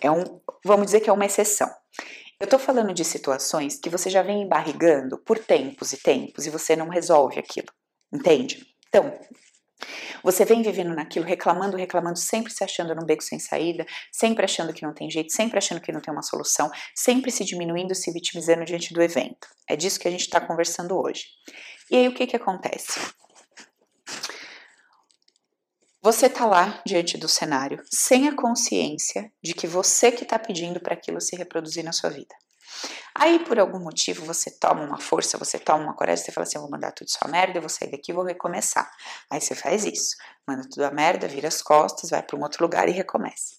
É 0.00 0.10
um, 0.10 0.24
vamos 0.64 0.86
dizer 0.86 1.00
que 1.00 1.10
é 1.10 1.12
uma 1.12 1.26
exceção. 1.26 1.70
Eu 2.40 2.44
estou 2.44 2.58
falando 2.58 2.94
de 2.94 3.04
situações 3.04 3.78
que 3.78 3.90
você 3.90 4.08
já 4.08 4.22
vem 4.22 4.42
embarrigando 4.42 5.18
por 5.18 5.38
tempos 5.38 5.92
e 5.92 5.98
tempos 5.98 6.46
e 6.46 6.50
você 6.50 6.74
não 6.74 6.88
resolve 6.88 7.38
aquilo, 7.38 7.68
entende? 8.12 8.66
Então, 8.88 9.12
você 10.22 10.44
vem 10.44 10.62
vivendo 10.62 10.94
naquilo, 10.94 11.24
reclamando, 11.24 11.76
reclamando, 11.76 12.18
sempre 12.18 12.52
se 12.52 12.62
achando 12.62 12.94
num 12.94 13.04
beco 13.04 13.22
sem 13.22 13.38
saída, 13.38 13.84
sempre 14.10 14.44
achando 14.44 14.72
que 14.72 14.82
não 14.82 14.94
tem 14.94 15.10
jeito, 15.10 15.32
sempre 15.32 15.58
achando 15.58 15.80
que 15.80 15.92
não 15.92 16.00
tem 16.00 16.12
uma 16.12 16.22
solução, 16.22 16.70
sempre 16.94 17.30
se 17.30 17.44
diminuindo, 17.44 17.94
se 17.94 18.12
vitimizando 18.12 18.64
diante 18.64 18.94
do 18.94 19.02
evento. 19.02 19.48
É 19.68 19.76
disso 19.76 19.98
que 19.98 20.08
a 20.08 20.10
gente 20.10 20.22
está 20.22 20.40
conversando 20.40 20.98
hoje. 20.98 21.24
E 21.90 21.96
aí 21.96 22.08
o 22.08 22.14
que, 22.14 22.26
que 22.26 22.36
acontece? 22.36 23.00
Você 26.00 26.26
está 26.26 26.44
lá 26.46 26.82
diante 26.84 27.16
do 27.16 27.28
cenário 27.28 27.80
sem 27.88 28.26
a 28.26 28.34
consciência 28.34 29.32
de 29.40 29.54
que 29.54 29.68
você 29.68 30.10
que 30.10 30.24
está 30.24 30.36
pedindo 30.36 30.80
para 30.80 30.94
aquilo 30.94 31.20
se 31.20 31.36
reproduzir 31.36 31.84
na 31.84 31.92
sua 31.92 32.10
vida. 32.10 32.34
Aí, 33.14 33.38
por 33.44 33.58
algum 33.58 33.78
motivo, 33.78 34.24
você 34.24 34.50
toma 34.50 34.82
uma 34.82 34.98
força, 34.98 35.36
você 35.36 35.58
toma 35.58 35.84
uma 35.84 35.94
coragem, 35.94 36.24
você 36.24 36.32
fala 36.32 36.46
assim: 36.46 36.56
eu 36.56 36.62
vou 36.62 36.70
mandar 36.70 36.92
tudo 36.92 37.08
sua 37.10 37.28
merda, 37.28 37.58
eu 37.58 37.62
vou 37.62 37.68
sair 37.68 37.90
daqui, 37.90 38.12
vou 38.12 38.24
recomeçar. 38.24 38.90
Aí 39.30 39.40
você 39.40 39.54
faz 39.54 39.84
isso, 39.84 40.16
manda 40.46 40.62
tudo 40.68 40.84
a 40.84 40.90
merda, 40.90 41.28
vira 41.28 41.48
as 41.48 41.60
costas, 41.60 42.10
vai 42.10 42.22
para 42.22 42.36
um 42.36 42.42
outro 42.42 42.64
lugar 42.64 42.88
e 42.88 42.92
recomeça. 42.92 43.56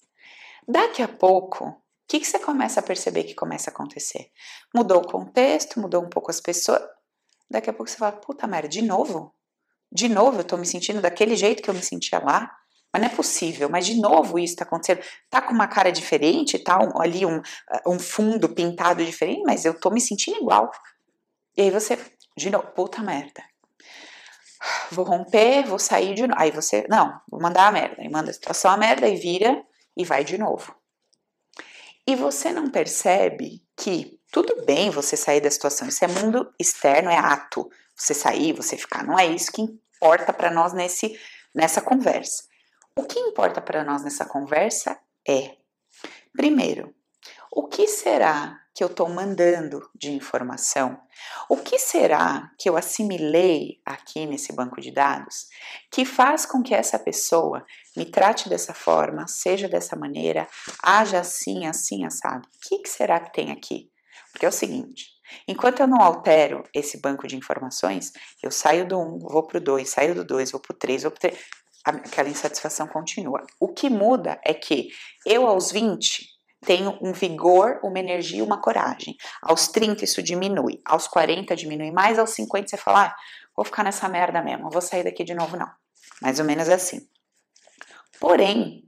Daqui 0.67 1.01
a 1.01 1.07
pouco, 1.07 1.65
o 1.65 1.81
que, 2.07 2.19
que 2.19 2.25
você 2.25 2.39
começa 2.39 2.79
a 2.79 2.83
perceber 2.83 3.23
que 3.23 3.35
começa 3.35 3.69
a 3.69 3.73
acontecer? 3.73 4.31
Mudou 4.73 4.99
o 5.01 5.07
contexto, 5.07 5.79
mudou 5.79 6.03
um 6.03 6.09
pouco 6.09 6.31
as 6.31 6.41
pessoas. 6.41 6.81
Daqui 7.49 7.69
a 7.69 7.73
pouco 7.73 7.89
você 7.89 7.97
fala: 7.97 8.13
puta 8.13 8.47
merda, 8.47 8.67
de 8.67 8.81
novo? 8.81 9.33
De 9.91 10.09
novo 10.09 10.39
eu 10.39 10.43
tô 10.43 10.57
me 10.57 10.65
sentindo 10.65 11.01
daquele 11.01 11.35
jeito 11.35 11.61
que 11.61 11.69
eu 11.69 11.73
me 11.73 11.83
sentia 11.83 12.19
lá? 12.19 12.51
Mas 12.93 13.01
não 13.01 13.09
é 13.09 13.11
possível, 13.11 13.69
mas 13.69 13.87
de 13.87 13.99
novo 13.99 14.37
isso 14.37 14.53
está 14.53 14.63
acontecendo. 14.63 15.03
Tá 15.27 15.41
com 15.41 15.51
uma 15.51 15.67
cara 15.67 15.91
diferente, 15.91 16.59
tá 16.59 16.79
um, 16.79 17.01
ali 17.01 17.25
um, 17.25 17.41
um 17.87 17.97
fundo 17.97 18.47
pintado 18.47 19.03
diferente, 19.03 19.41
mas 19.43 19.65
eu 19.65 19.73
tô 19.73 19.89
me 19.89 19.99
sentindo 19.99 20.37
igual. 20.37 20.71
E 21.57 21.63
aí 21.63 21.71
você, 21.71 21.97
de 22.37 22.51
novo, 22.51 22.67
puta 22.67 23.01
merda. 23.01 23.43
Vou 24.91 25.03
romper, 25.03 25.63
vou 25.63 25.79
sair 25.79 26.13
de 26.13 26.27
novo. 26.27 26.39
Aí 26.39 26.51
você, 26.51 26.85
não, 26.87 27.19
vou 27.27 27.41
mandar 27.41 27.67
a 27.67 27.71
merda. 27.71 27.95
Aí 27.99 28.09
manda 28.09 28.29
a 28.29 28.33
situação 28.33 28.69
a 28.69 28.77
merda 28.77 29.07
e 29.07 29.15
vira 29.15 29.63
e 29.97 30.05
vai 30.05 30.23
de 30.23 30.37
novo. 30.37 30.75
E 32.05 32.15
você 32.15 32.51
não 32.51 32.69
percebe 32.69 33.63
que 33.75 34.19
tudo 34.31 34.65
bem 34.65 34.91
você 34.91 35.17
sair 35.17 35.41
da 35.41 35.49
situação, 35.49 35.87
isso 35.87 36.03
é 36.05 36.07
mundo 36.07 36.53
externo, 36.59 37.09
é 37.09 37.17
ato. 37.17 37.69
Você 37.95 38.13
sair, 38.13 38.53
você 38.53 38.77
ficar, 38.77 39.03
não 39.03 39.17
é 39.17 39.25
isso 39.25 39.51
que 39.51 39.61
importa 39.61 40.31
para 40.31 40.51
nós 40.51 40.73
nesse, 40.73 41.17
nessa 41.55 41.81
conversa. 41.81 42.43
O 42.95 43.03
que 43.03 43.19
importa 43.19 43.59
para 43.59 43.83
nós 43.83 44.03
nessa 44.03 44.23
conversa 44.23 44.99
é, 45.27 45.57
primeiro, 46.31 46.93
o 47.51 47.67
que 47.67 47.87
será 47.87 48.59
que 48.75 48.83
eu 48.83 48.87
estou 48.87 49.09
mandando 49.09 49.89
de 49.95 50.11
informação? 50.11 50.99
O 51.49 51.57
que 51.57 51.79
será 51.79 52.51
que 52.57 52.69
eu 52.69 52.77
assimilei 52.77 53.81
aqui 53.83 54.27
nesse 54.27 54.53
banco 54.53 54.79
de 54.79 54.91
dados 54.91 55.47
que 55.91 56.05
faz 56.05 56.45
com 56.45 56.61
que 56.61 56.73
essa 56.73 56.99
pessoa 56.99 57.65
me 57.97 58.05
trate 58.05 58.47
dessa 58.47 58.75
forma, 58.75 59.27
seja 59.27 59.67
dessa 59.67 59.95
maneira, 59.95 60.47
haja 60.83 61.19
assim, 61.19 61.65
assim, 61.65 62.05
assado? 62.05 62.47
O 62.47 62.67
que, 62.67 62.79
que 62.79 62.89
será 62.89 63.19
que 63.19 63.33
tem 63.33 63.51
aqui? 63.51 63.91
Porque 64.31 64.45
é 64.45 64.49
o 64.49 64.51
seguinte. 64.51 65.07
Enquanto 65.47 65.79
eu 65.79 65.87
não 65.87 65.99
altero 65.99 66.63
esse 66.73 67.01
banco 67.01 67.27
de 67.27 67.35
informações, 67.35 68.11
eu 68.41 68.51
saio 68.51 68.87
do 68.87 68.99
1, 68.99 69.19
vou 69.19 69.47
para 69.47 69.57
o 69.57 69.61
2, 69.61 69.89
saio 69.89 70.13
do 70.13 70.23
2, 70.23 70.51
vou 70.51 70.61
para 70.61 70.75
o 70.75 70.77
3, 70.77 71.03
vou 71.03 71.11
para 71.11 71.17
o 71.17 71.31
3 71.31 71.62
aquela 71.83 72.29
insatisfação 72.29 72.87
continua. 72.87 73.45
O 73.59 73.67
que 73.67 73.89
muda 73.89 74.39
é 74.43 74.53
que 74.53 74.89
eu 75.25 75.47
aos 75.47 75.71
20 75.71 76.33
tenho 76.65 76.97
um 77.01 77.11
vigor, 77.11 77.79
uma 77.83 77.99
energia, 77.99 78.43
uma 78.43 78.61
coragem. 78.61 79.17
Aos 79.41 79.67
30 79.67 80.05
isso 80.05 80.23
diminui, 80.23 80.81
aos 80.85 81.07
40 81.07 81.55
diminui 81.55 81.91
mais, 81.91 82.17
aos 82.17 82.31
50 82.31 82.69
você 82.69 82.77
fala, 82.77 83.07
ah, 83.07 83.15
vou 83.55 83.65
ficar 83.65 83.83
nessa 83.83 84.07
merda 84.07 84.41
mesmo, 84.41 84.69
vou 84.69 84.81
sair 84.81 85.03
daqui 85.03 85.23
de 85.23 85.33
novo 85.33 85.57
não. 85.57 85.69
Mais 86.21 86.39
ou 86.39 86.45
menos 86.45 86.69
assim. 86.69 87.07
Porém, 88.19 88.83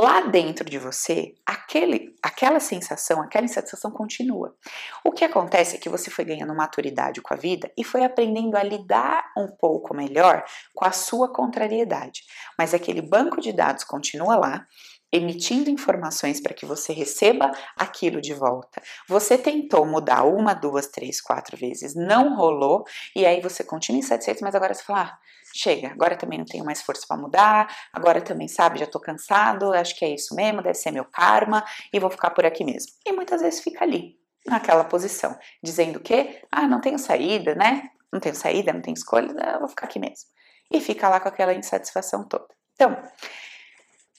lá 0.00 0.22
dentro 0.22 0.64
de 0.64 0.78
você, 0.78 1.34
aquele, 1.44 2.16
aquela 2.22 2.58
sensação, 2.58 3.20
aquela 3.20 3.44
insatisfação 3.44 3.90
continua. 3.90 4.56
O 5.04 5.12
que 5.12 5.24
acontece 5.24 5.76
é 5.76 5.78
que 5.78 5.90
você 5.90 6.10
foi 6.10 6.24
ganhando 6.24 6.54
maturidade 6.54 7.20
com 7.20 7.34
a 7.34 7.36
vida 7.36 7.70
e 7.76 7.84
foi 7.84 8.02
aprendendo 8.02 8.56
a 8.56 8.62
lidar 8.62 9.30
um 9.36 9.46
pouco 9.46 9.94
melhor 9.94 10.42
com 10.74 10.86
a 10.86 10.90
sua 10.90 11.30
contrariedade. 11.30 12.22
Mas 12.58 12.72
aquele 12.72 13.02
banco 13.02 13.42
de 13.42 13.52
dados 13.52 13.84
continua 13.84 14.36
lá, 14.36 14.66
emitindo 15.12 15.70
informações 15.70 16.40
para 16.40 16.54
que 16.54 16.64
você 16.64 16.92
receba 16.92 17.50
aquilo 17.76 18.20
de 18.20 18.32
volta. 18.34 18.80
Você 19.08 19.36
tentou 19.36 19.84
mudar 19.84 20.24
uma, 20.24 20.54
duas, 20.54 20.86
três, 20.86 21.20
quatro 21.20 21.56
vezes, 21.56 21.94
não 21.94 22.36
rolou, 22.36 22.84
e 23.14 23.26
aí 23.26 23.40
você 23.40 23.64
continua 23.64 23.98
insatisfeito, 23.98 24.42
mas 24.42 24.54
agora 24.54 24.74
você 24.74 24.82
fala. 24.82 25.00
Ah, 25.00 25.18
chega, 25.54 25.88
agora 25.88 26.16
também 26.16 26.38
não 26.38 26.44
tenho 26.44 26.64
mais 26.64 26.82
força 26.82 27.04
para 27.06 27.16
mudar, 27.16 27.74
agora 27.92 28.20
também, 28.20 28.48
sabe, 28.48 28.78
já 28.78 28.86
tô 28.86 29.00
cansado, 29.00 29.72
acho 29.72 29.96
que 29.96 30.04
é 30.04 30.14
isso 30.14 30.34
mesmo, 30.34 30.62
deve 30.62 30.74
ser 30.74 30.90
meu 30.90 31.04
karma 31.04 31.64
e 31.92 31.98
vou 31.98 32.10
ficar 32.10 32.30
por 32.30 32.44
aqui 32.44 32.64
mesmo. 32.64 32.92
E 33.04 33.12
muitas 33.12 33.40
vezes 33.40 33.60
fica 33.60 33.84
ali, 33.84 34.16
naquela 34.46 34.84
posição, 34.84 35.36
dizendo 35.62 36.00
que, 36.00 36.40
ah, 36.50 36.66
não 36.66 36.80
tenho 36.80 36.98
saída, 36.98 37.54
né? 37.54 37.90
Não 38.12 38.20
tenho 38.20 38.34
saída, 38.34 38.72
não 38.72 38.82
tenho 38.82 38.94
escolha, 38.94 39.58
vou 39.58 39.68
ficar 39.68 39.86
aqui 39.86 39.98
mesmo. 39.98 40.28
E 40.70 40.80
fica 40.80 41.08
lá 41.08 41.20
com 41.20 41.28
aquela 41.28 41.52
insatisfação 41.52 42.26
toda. 42.28 42.48
Então, 42.74 42.96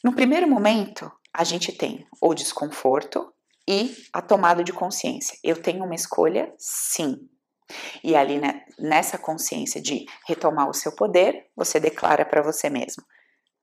no 0.03 0.13
primeiro 0.13 0.47
momento, 0.47 1.11
a 1.33 1.43
gente 1.43 1.71
tem 1.71 2.07
o 2.21 2.33
desconforto 2.33 3.31
e 3.67 3.95
a 4.13 4.21
tomada 4.21 4.63
de 4.63 4.73
consciência. 4.73 5.37
Eu 5.43 5.61
tenho 5.61 5.83
uma 5.83 5.95
escolha? 5.95 6.53
Sim. 6.57 7.17
E 8.03 8.15
ali 8.15 8.39
né, 8.39 8.65
nessa 8.77 9.17
consciência 9.17 9.81
de 9.81 10.05
retomar 10.27 10.69
o 10.69 10.73
seu 10.73 10.93
poder, 10.93 11.47
você 11.55 11.79
declara 11.79 12.25
para 12.25 12.41
você 12.41 12.69
mesmo: 12.69 13.03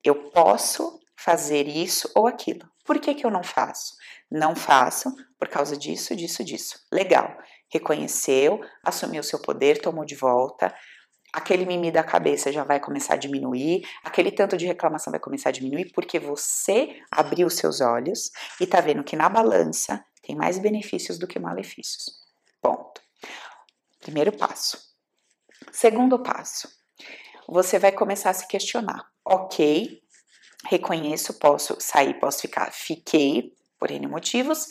eu 0.04 0.30
posso 0.30 0.98
fazer 1.16 1.66
isso 1.66 2.10
ou 2.14 2.26
aquilo. 2.26 2.66
Por 2.84 2.98
que, 3.00 3.14
que 3.14 3.26
eu 3.26 3.30
não 3.30 3.42
faço? 3.42 3.94
Não 4.30 4.54
faço 4.54 5.12
por 5.38 5.48
causa 5.48 5.76
disso, 5.76 6.14
disso, 6.16 6.44
disso. 6.44 6.78
Legal. 6.92 7.36
Reconheceu, 7.70 8.60
assumiu 8.82 9.20
o 9.20 9.24
seu 9.24 9.40
poder, 9.42 9.80
tomou 9.80 10.04
de 10.04 10.14
volta. 10.14 10.74
Aquele 11.32 11.66
mimi 11.66 11.92
da 11.92 12.02
cabeça 12.02 12.50
já 12.50 12.64
vai 12.64 12.80
começar 12.80 13.14
a 13.14 13.16
diminuir, 13.16 13.86
aquele 14.02 14.32
tanto 14.32 14.56
de 14.56 14.66
reclamação 14.66 15.10
vai 15.10 15.20
começar 15.20 15.50
a 15.50 15.52
diminuir, 15.52 15.92
porque 15.92 16.18
você 16.18 17.00
abriu 17.10 17.50
seus 17.50 17.80
olhos 17.80 18.30
e 18.60 18.66
tá 18.66 18.80
vendo 18.80 19.04
que 19.04 19.14
na 19.14 19.28
balança 19.28 20.02
tem 20.22 20.34
mais 20.34 20.58
benefícios 20.58 21.18
do 21.18 21.26
que 21.26 21.38
malefícios. 21.38 22.06
Ponto. 22.62 23.00
Primeiro 24.00 24.32
passo. 24.32 24.78
Segundo 25.70 26.18
passo, 26.18 26.68
você 27.46 27.78
vai 27.78 27.92
começar 27.92 28.30
a 28.30 28.34
se 28.34 28.48
questionar. 28.48 29.06
Ok, 29.24 30.00
reconheço, 30.66 31.34
posso 31.34 31.76
sair, 31.78 32.14
posso 32.18 32.40
ficar. 32.40 32.72
Fiquei 32.72 33.52
por 33.78 33.90
N 33.90 34.06
motivos. 34.06 34.66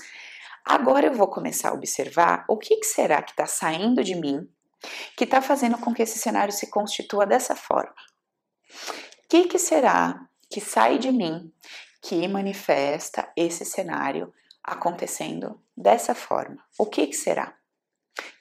Agora 0.65 1.07
eu 1.07 1.13
vou 1.13 1.27
começar 1.27 1.69
a 1.69 1.73
observar 1.73 2.45
o 2.49 2.57
que, 2.57 2.77
que 2.77 2.85
será 2.85 3.21
que 3.21 3.31
está 3.31 3.45
saindo 3.45 4.03
de 4.03 4.15
mim 4.15 4.49
que 5.15 5.23
está 5.23 5.41
fazendo 5.41 5.77
com 5.77 5.93
que 5.93 6.03
esse 6.03 6.19
cenário 6.19 6.53
se 6.53 6.69
constitua 6.69 7.25
dessa 7.25 7.55
forma. 7.55 7.95
O 9.23 9.27
que, 9.29 9.45
que 9.45 9.59
será 9.59 10.27
que 10.49 10.61
sai 10.61 10.97
de 10.97 11.11
mim 11.11 11.51
que 12.01 12.27
manifesta 12.27 13.31
esse 13.35 13.65
cenário 13.65 14.33
acontecendo 14.63 15.61
dessa 15.75 16.13
forma? 16.13 16.63
O 16.77 16.85
que, 16.85 17.07
que 17.07 17.15
será? 17.15 17.55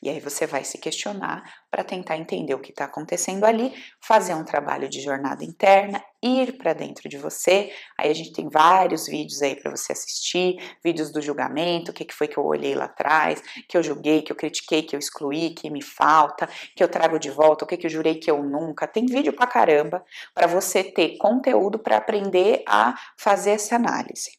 E 0.03 0.09
aí 0.09 0.21
você 0.21 0.47
vai 0.47 0.65
se 0.65 0.79
questionar 0.79 1.43
para 1.71 1.83
tentar 1.83 2.17
entender 2.17 2.55
o 2.55 2.61
que 2.61 2.71
está 2.71 2.85
acontecendo 2.85 3.45
ali, 3.45 3.75
fazer 4.01 4.35
um 4.35 4.45
trabalho 4.45 4.89
de 4.89 5.01
jornada 5.01 5.45
interna, 5.45 6.03
ir 6.23 6.57
para 6.57 6.73
dentro 6.73 7.09
de 7.09 7.19
você. 7.19 7.73
Aí 7.99 8.11
a 8.11 8.15
gente 8.15 8.33
tem 8.33 8.49
vários 8.49 9.07
vídeos 9.07 9.43
aí 9.43 9.57
para 9.57 9.71
você 9.71 9.93
assistir, 9.93 10.57
vídeos 10.85 11.13
do 11.13 11.21
julgamento, 11.21 11.91
o 11.91 11.95
que, 11.95 12.05
que 12.05 12.15
foi 12.15 12.29
que 12.29 12.39
eu 12.39 12.45
olhei 12.45 12.75
lá 12.75 12.87
atrás, 12.87 13.43
que 13.69 13.77
eu 13.77 13.83
julguei, 13.83 14.23
que 14.23 14.33
eu 14.33 14.37
critiquei, 14.37 14.83
que 14.83 14.95
eu 14.95 15.01
excluí, 15.01 15.51
que 15.51 15.71
me 15.71 15.83
falta, 15.83 16.49
que 16.75 16.83
eu 16.83 16.89
trago 16.89 17.19
de 17.19 17.31
volta, 17.31 17.65
o 17.65 17.69
que, 17.69 17.77
que 17.77 17.87
eu 17.87 17.91
jurei 17.91 18.17
que 18.17 18.31
eu 18.31 18.43
nunca. 18.43 18.87
Tem 18.87 19.07
vídeo 19.07 19.33
pra 19.33 19.47
caramba 19.47 20.05
para 20.35 20.47
você 20.47 20.85
ter 20.85 21.17
conteúdo 21.19 21.79
para 21.79 21.97
aprender 21.97 22.63
a 22.67 22.95
fazer 23.17 23.53
essa 23.53 23.77
análise. 23.77 24.31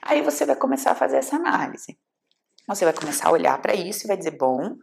Aí 0.00 0.22
você 0.22 0.44
vai 0.44 0.56
começar 0.56 0.92
a 0.92 0.94
fazer 0.94 1.16
essa 1.16 1.36
análise. 1.36 1.98
Você 2.74 2.84
vai 2.84 2.94
começar 2.94 3.28
a 3.28 3.32
olhar 3.32 3.60
para 3.60 3.74
isso 3.74 4.04
e 4.04 4.08
vai 4.08 4.16
dizer: 4.16 4.36
bom, 4.36 4.76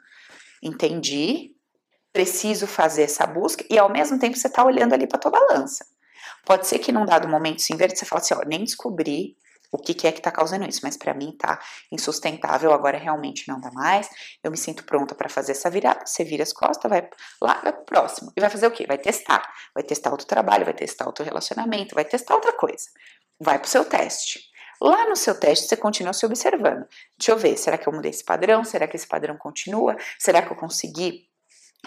entendi, 0.61 1.51
preciso 2.11 2.67
fazer 2.67 3.03
essa 3.03 3.25
busca, 3.25 3.63
e 3.69 3.77
ao 3.77 3.89
mesmo 3.89 4.19
tempo 4.19 4.37
você 4.37 4.47
está 4.47 4.63
olhando 4.63 4.93
ali 4.93 5.07
para 5.07 5.19
tua 5.19 5.31
balança. 5.31 5.85
Pode 6.45 6.67
ser 6.67 6.79
que 6.79 6.91
num 6.91 7.05
dado 7.05 7.27
momento 7.27 7.61
se 7.61 7.73
inverte, 7.73 7.97
você 7.97 8.05
fala 8.05 8.21
assim: 8.21 8.33
ó, 8.33 8.41
nem 8.45 8.63
descobri 8.63 9.37
o 9.71 9.77
que, 9.77 9.93
que 9.93 10.07
é 10.07 10.11
que 10.11 10.21
tá 10.21 10.31
causando 10.31 10.67
isso, 10.67 10.81
mas 10.83 10.97
para 10.97 11.13
mim 11.13 11.35
tá 11.37 11.59
insustentável, 11.91 12.73
agora 12.73 12.97
realmente 12.97 13.47
não 13.47 13.59
dá 13.59 13.71
mais. 13.71 14.09
Eu 14.43 14.49
me 14.49 14.57
sinto 14.57 14.83
pronta 14.83 15.13
para 15.13 15.29
fazer 15.29 15.51
essa 15.51 15.69
virada. 15.69 16.05
Você 16.05 16.23
vira 16.23 16.43
as 16.43 16.51
costas, 16.51 16.89
vai 16.89 17.07
lá, 17.41 17.61
vai 17.61 17.73
pro 17.73 17.85
próximo. 17.85 18.31
E 18.35 18.41
vai 18.41 18.49
fazer 18.49 18.65
o 18.65 18.71
quê? 18.71 18.85
Vai 18.87 18.97
testar. 18.97 19.47
Vai 19.73 19.83
testar 19.83 20.09
outro 20.09 20.25
trabalho, 20.25 20.65
vai 20.65 20.73
testar 20.73 21.05
outro 21.05 21.23
relacionamento, 21.23 21.93
vai 21.93 22.03
testar 22.03 22.33
outra 22.33 22.53
coisa. 22.53 22.85
Vai 23.39 23.59
pro 23.59 23.69
seu 23.69 23.85
teste. 23.85 24.48
Lá 24.81 25.07
no 25.09 25.15
seu 25.15 25.37
teste, 25.37 25.67
você 25.67 25.75
continua 25.75 26.13
se 26.13 26.25
observando. 26.25 26.87
Deixa 27.17 27.31
eu 27.31 27.37
ver, 27.37 27.57
será 27.57 27.77
que 27.77 27.87
eu 27.87 27.93
mudei 27.93 28.11
esse 28.11 28.23
padrão? 28.23 28.63
Será 28.63 28.87
que 28.87 28.95
esse 28.95 29.07
padrão 29.07 29.37
continua? 29.37 29.97
Será 30.17 30.41
que 30.41 30.51
eu 30.51 30.55
consegui 30.55 31.27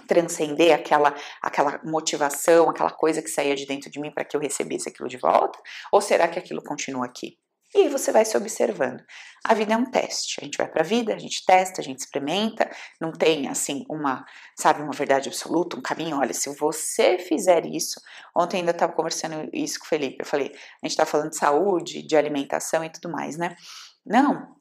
transcender 0.07 0.75
aquela 0.75 1.15
aquela 1.41 1.81
motivação, 1.85 2.71
aquela 2.71 2.91
coisa 2.91 3.23
que 3.23 3.29
saía 3.29 3.55
de 3.55 3.67
dentro 3.67 3.91
de 3.91 4.01
mim 4.01 4.11
para 4.11 4.25
que 4.25 4.37
eu 4.37 4.41
recebesse 4.41 4.89
aquilo 4.89 5.09
de 5.09 5.17
volta? 5.17 5.59
Ou 5.91 6.01
será 6.01 6.29
que 6.29 6.39
aquilo 6.39 6.63
continua 6.63 7.07
aqui? 7.07 7.39
E 7.75 7.81
aí 7.81 7.89
você 7.89 8.13
vai 8.13 8.25
se 8.25 8.37
observando. 8.37 9.03
A 9.45 9.55
vida 9.55 9.73
é 9.75 9.77
um 9.77 9.91
teste. 9.91 10.39
A 10.41 10.45
gente 10.45 10.59
vai 10.59 10.69
para 10.69 10.83
a 10.83 10.85
vida, 10.85 11.15
a 11.15 11.19
gente 11.19 11.45
testa, 11.45 11.81
a 11.81 11.85
gente 11.85 12.01
experimenta. 12.01 12.71
Não 13.01 13.11
tem 13.13 13.49
assim 13.49 13.85
uma, 13.89 14.25
sabe, 14.57 14.83
uma 14.83 14.93
verdade 14.93 15.29
absoluta, 15.29 15.77
um 15.77 15.83
caminho. 15.83 16.19
Olha, 16.19 16.35
se 16.35 16.55
você 16.57 17.19
fizer 17.19 17.65
isso, 17.67 18.01
ontem 18.37 18.59
ainda 18.59 18.73
estava 18.73 18.93
conversando 18.93 19.49
isso 19.53 19.79
com 19.79 19.87
o 19.87 19.89
Felipe. 19.89 20.19
Eu 20.21 20.27
falei, 20.27 20.49
a 20.49 20.87
gente 20.87 20.93
está 20.93 21.07
falando 21.07 21.31
de 21.31 21.37
saúde, 21.37 22.07
de 22.07 22.17
alimentação 22.17 22.85
e 22.85 22.91
tudo 22.91 23.11
mais, 23.11 23.37
né? 23.37 23.57
Não, 24.05 24.55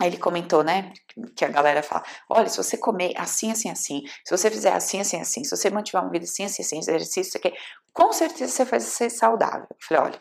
Aí 0.00 0.06
ele 0.08 0.16
comentou, 0.16 0.62
né, 0.62 0.92
que 1.34 1.44
a 1.44 1.48
galera 1.48 1.82
fala, 1.82 2.04
olha, 2.30 2.48
se 2.48 2.56
você 2.56 2.78
comer 2.78 3.14
assim, 3.16 3.50
assim, 3.50 3.68
assim, 3.68 4.02
se 4.24 4.30
você 4.30 4.48
fizer 4.48 4.72
assim, 4.72 5.00
assim, 5.00 5.20
assim, 5.20 5.42
se 5.42 5.50
você 5.50 5.68
mantiver 5.70 6.00
uma 6.00 6.10
vida 6.10 6.24
assim, 6.24 6.44
assim, 6.44 6.62
assim, 6.62 6.78
exercício, 6.78 7.22
isso 7.22 7.36
aqui, 7.36 7.52
com 7.92 8.12
certeza 8.12 8.52
você 8.52 8.64
vai 8.64 8.78
ser 8.78 9.10
saudável. 9.10 9.66
Eu 9.68 9.76
falei, 9.80 10.04
olha, 10.04 10.20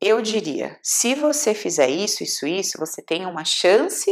eu 0.00 0.20
diria, 0.20 0.78
se 0.82 1.14
você 1.14 1.54
fizer 1.54 1.88
isso, 1.88 2.22
isso, 2.22 2.46
isso, 2.46 2.78
você 2.78 3.02
tem 3.02 3.26
uma 3.26 3.44
chance 3.44 4.10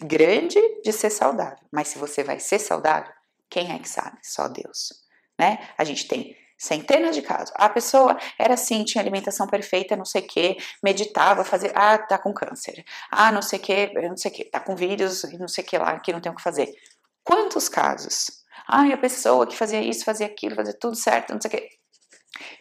grande 0.00 0.60
de 0.82 0.92
ser 0.92 1.10
saudável. 1.10 1.64
Mas 1.72 1.88
se 1.88 1.98
você 1.98 2.22
vai 2.22 2.38
ser 2.40 2.58
saudável, 2.58 3.12
quem 3.50 3.72
é 3.72 3.78
que 3.78 3.88
sabe? 3.88 4.18
Só 4.22 4.48
Deus, 4.48 4.92
né? 5.38 5.58
A 5.76 5.84
gente 5.84 6.06
tem 6.06 6.36
Centenas 6.58 7.14
de 7.14 7.22
casos. 7.22 7.54
A 7.54 7.68
pessoa 7.68 8.18
era 8.36 8.54
assim, 8.54 8.82
tinha 8.82 9.00
alimentação 9.00 9.46
perfeita, 9.46 9.94
não 9.94 10.04
sei 10.04 10.22
o 10.22 10.26
que, 10.26 10.56
meditava, 10.82 11.44
fazia. 11.44 11.70
Ah, 11.72 11.96
tá 11.96 12.18
com 12.18 12.34
câncer. 12.34 12.84
Ah, 13.12 13.30
não 13.30 13.40
sei 13.40 13.60
o 13.60 13.62
que, 13.62 13.92
não 14.08 14.16
sei 14.16 14.30
o 14.32 14.34
que, 14.34 14.44
tá 14.44 14.58
com 14.58 14.74
vírus, 14.74 15.22
não 15.38 15.46
sei 15.46 15.62
o 15.62 15.66
que 15.66 15.78
lá, 15.78 16.00
que 16.00 16.12
não 16.12 16.20
tem 16.20 16.32
o 16.32 16.34
que 16.34 16.42
fazer. 16.42 16.74
Quantos 17.22 17.68
casos? 17.68 18.42
Ah, 18.66 18.92
a 18.92 18.96
pessoa 18.96 19.46
que 19.46 19.56
fazia 19.56 19.80
isso, 19.80 20.04
fazia 20.04 20.26
aquilo, 20.26 20.56
fazia 20.56 20.74
tudo 20.74 20.96
certo, 20.96 21.32
não 21.32 21.40
sei 21.40 21.48
o 21.48 21.52
que. 21.52 21.68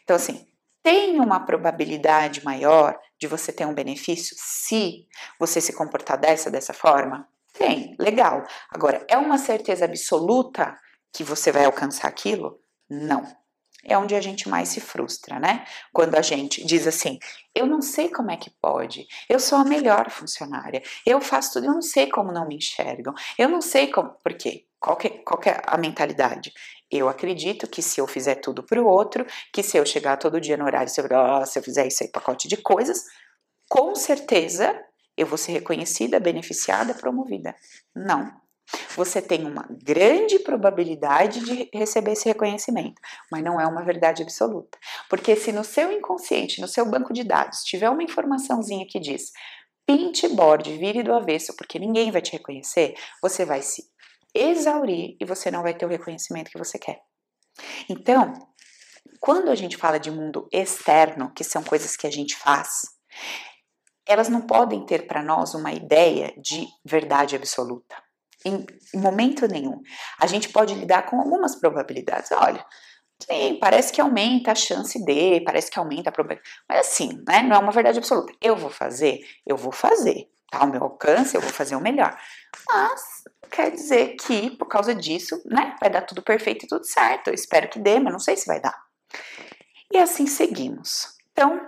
Então, 0.04 0.16
assim, 0.16 0.48
tem 0.84 1.20
uma 1.20 1.40
probabilidade 1.40 2.44
maior 2.44 2.98
de 3.20 3.28
você 3.28 3.52
ter 3.52 3.66
um 3.66 3.74
benefício 3.74 4.36
se 4.40 5.06
você 5.40 5.60
se 5.60 5.74
comportar 5.74 6.18
dessa, 6.18 6.50
dessa 6.50 6.74
forma? 6.74 7.28
Tem, 7.54 7.96
legal. 8.00 8.44
Agora, 8.70 9.06
é 9.10 9.18
uma 9.18 9.38
certeza 9.38 9.86
absoluta 9.86 10.78
que 11.12 11.24
você 11.24 11.52
vai 11.52 11.66
alcançar 11.66 12.08
aquilo? 12.08 12.62
Não 12.90 13.26
é 13.88 13.98
onde 13.98 14.14
a 14.14 14.22
gente 14.22 14.50
mais 14.50 14.70
se 14.70 14.82
frustra, 14.82 15.40
né? 15.40 15.66
Quando 15.94 16.16
a 16.16 16.22
gente 16.22 16.64
diz 16.66 16.86
assim: 16.86 17.18
eu 17.56 17.66
não 17.66 17.82
sei 17.82 18.10
como 18.10 18.30
é 18.30 18.38
que 18.38 18.52
pode, 18.62 19.08
eu 19.30 19.40
sou 19.40 19.58
a 19.58 19.64
melhor 19.64 20.10
funcionária, 20.12 20.84
eu 21.06 21.22
faço 21.22 21.54
tudo, 21.54 21.66
eu 21.68 21.74
não 21.74 21.82
sei 21.82 22.08
como 22.10 22.32
não 22.32 22.48
me 22.48 22.58
enxergam, 22.58 23.14
eu 23.38 23.48
não 23.48 23.62
sei 23.62 23.88
como. 23.88 24.10
Por 24.24 24.34
quê? 24.34 24.66
Qual 24.80 24.96
que, 24.96 25.10
qual 25.10 25.40
que 25.40 25.50
é 25.50 25.60
a 25.66 25.78
mentalidade? 25.78 26.54
Eu 26.92 27.10
acredito 27.10 27.68
que 27.68 27.82
se 27.82 28.00
eu 28.00 28.08
fizer 28.08 28.36
tudo 28.36 28.64
para 28.64 28.82
o 28.82 28.88
outro, 28.88 29.26
que 29.54 29.62
se 29.62 29.78
eu 29.78 29.86
chegar 29.86 30.18
todo 30.18 30.40
dia 30.40 30.58
no 30.58 30.66
horário, 30.66 30.90
se 30.90 31.02
eu, 31.02 31.06
oh, 31.06 31.46
se 31.46 31.60
eu 31.60 31.64
fizer 31.64 31.86
isso 31.86 32.04
aí, 32.04 32.10
pacote 32.10 32.48
de 32.48 32.58
coisas, 32.58 33.04
com 33.70 33.94
certeza 33.96 34.74
eu 35.18 35.26
vou 35.26 35.38
ser 35.38 35.52
reconhecida, 35.52 36.20
beneficiada, 36.20 36.94
promovida. 36.94 37.56
Não, 37.96 38.32
você 38.96 39.22
tem 39.22 39.46
uma 39.46 39.66
grande 39.84 40.40
probabilidade 40.40 41.40
de 41.40 41.70
receber 41.74 42.12
esse 42.12 42.26
reconhecimento, 42.26 43.02
mas 43.32 43.44
não 43.44 43.60
é 43.60 43.66
uma 43.66 43.84
verdade 43.84 44.24
absoluta. 44.24 44.78
Porque 45.10 45.36
se 45.36 45.52
no 45.52 45.64
seu 45.64 45.92
inconsciente, 45.92 46.62
no 46.62 46.68
seu 46.68 46.86
banco 46.86 47.14
de 47.14 47.24
dados, 47.24 47.64
tiver 47.64 47.90
uma 47.90 48.04
informaçãozinha 48.04 48.86
que 48.88 49.00
diz 49.00 49.32
pinte 49.86 50.28
borde, 50.28 50.78
vire 50.78 51.02
do 51.02 51.14
avesso, 51.14 51.56
porque 51.56 51.80
ninguém 51.80 52.12
vai 52.12 52.22
te 52.22 52.34
reconhecer, 52.34 52.94
você 53.22 53.46
vai 53.46 53.62
se 53.62 53.86
exaurir 54.38 55.18
e 55.20 55.26
você 55.26 55.50
não 55.50 55.64
vai 55.64 55.74
ter 55.74 55.86
o 55.86 55.90
reconhecimento 55.90 56.52
que 56.52 56.58
você 56.58 56.78
quer. 56.78 57.00
Então, 57.90 58.34
quando 59.20 59.50
a 59.50 59.56
gente 59.56 59.78
fala 59.78 60.00
de 60.00 60.12
mundo 60.12 60.48
externo, 60.52 61.32
que 61.34 61.44
são 61.44 61.64
coisas 61.64 61.96
que 61.96 62.06
a 62.06 62.12
gente 62.12 62.36
faz, 62.36 62.82
elas 64.08 64.30
não 64.30 64.42
podem 64.42 64.86
ter 64.86 65.08
para 65.08 65.24
nós 65.24 65.54
uma 65.54 65.72
ideia 65.72 66.34
de 66.38 66.68
verdade 66.86 67.36
absoluta. 67.36 67.96
Em, 68.46 68.66
momento 68.96 69.48
nenhum. 69.48 69.82
A 70.20 70.28
gente 70.28 70.50
pode 70.50 70.74
lidar 70.74 71.06
com 71.08 71.20
algumas 71.20 71.56
probabilidades. 71.56 72.32
Olha, 72.32 72.66
sim, 73.20 73.58
parece 73.60 73.92
que 73.92 74.00
aumenta 74.00 74.52
a 74.52 74.56
chance 74.56 75.04
de, 75.04 75.42
parece 75.42 75.70
que 75.72 75.80
aumenta 75.80 76.10
a 76.10 76.14
probabilidade. 76.14 76.50
Mas 76.70 76.88
assim, 76.88 77.22
né, 77.28 77.42
não 77.42 77.56
é 77.56 77.60
uma 77.60 77.72
verdade 77.72 77.98
absoluta. 77.98 78.32
Eu 78.42 78.56
vou 78.56 78.70
fazer, 78.70 79.20
eu 79.46 79.58
vou 79.58 79.72
fazer. 79.72 80.30
Tá 80.50 80.60
ao 80.60 80.68
meu 80.68 80.84
alcance, 80.84 81.36
eu 81.36 81.42
vou 81.42 81.52
fazer 81.52 81.76
o 81.76 81.82
melhor. 81.82 82.18
Mas 82.68 83.24
quer 83.52 83.72
dizer 83.72 84.16
que 84.16 84.52
por 84.52 84.68
causa 84.68 84.96
disso, 84.96 85.42
né, 85.46 85.76
vai 85.80 85.90
dar 85.90 86.02
tudo 86.02 86.22
perfeito 86.22 86.66
e 86.66 86.68
tudo 86.68 86.86
certo. 86.86 87.28
Eu 87.28 87.34
espero 87.34 87.70
que 87.70 87.80
dê, 87.80 88.00
mas 88.00 88.14
não 88.14 88.20
sei 88.20 88.38
se 88.38 88.46
vai 88.46 88.62
dar. 88.62 88.76
E 89.92 89.98
assim 89.98 90.28
seguimos. 90.28 91.18
Então, 91.32 91.60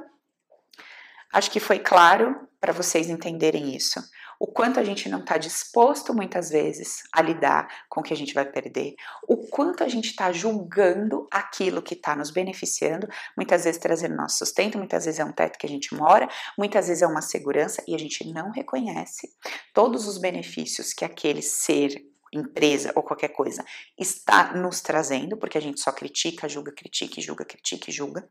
acho 1.34 1.52
que 1.52 1.60
foi 1.60 1.80
claro 1.80 2.48
para 2.60 2.74
vocês 2.74 3.10
entenderem 3.10 3.76
isso 3.76 4.00
o 4.40 4.48
quanto 4.48 4.80
a 4.80 4.84
gente 4.84 5.10
não 5.10 5.20
está 5.20 5.38
disposto 5.38 6.14
muitas 6.14 6.50
vezes 6.50 7.04
a 7.14 7.22
lidar 7.22 7.86
com 7.90 8.00
o 8.00 8.04
que 8.04 8.14
a 8.14 8.18
gente 8.18 8.34
vai 8.34 8.46
perder, 8.46 8.96
o 9.28 9.36
quanto 9.36 9.84
a 9.84 9.90
gente 9.90 10.06
está 10.06 10.32
julgando 10.32 11.28
aquilo 11.30 11.82
que 11.82 11.94
está 11.94 12.16
nos 12.16 12.32
beneficiando, 12.32 13.08
muitas 13.36 13.66
vezes 13.66 13.82
trazendo 13.82 14.16
nosso 14.16 14.38
sustento, 14.38 14.78
muitas 14.78 15.04
vezes 15.04 15.20
é 15.20 15.26
um 15.26 15.34
teto 15.34 15.60
que 15.60 15.66
a 15.66 15.70
gente 15.70 15.94
mora, 15.94 16.30
muitas 16.58 16.88
vezes 16.88 17.04
é 17.04 17.08
uma 17.08 17.22
segurança 17.22 17.84
e 17.86 17.94
a 17.94 18.00
gente 18.00 18.26
não 18.32 18.50
reconhece 18.52 19.30
todos 19.74 20.08
os 20.08 20.18
benefícios 20.18 20.94
que 20.94 21.04
aquele 21.04 21.42
ser 21.42 22.02
empresa 22.32 22.94
ou 22.96 23.04
qualquer 23.04 23.30
coisa 23.30 23.66
está 23.98 24.54
nos 24.54 24.82
trazendo, 24.82 25.36
porque 25.36 25.58
a 25.58 25.62
gente 25.62 25.82
só 25.82 25.92
critica, 25.92 26.48
julga, 26.48 26.72
critica, 26.72 27.20
julga, 27.20 27.44
critica 27.44 27.92
julga. 27.92 28.30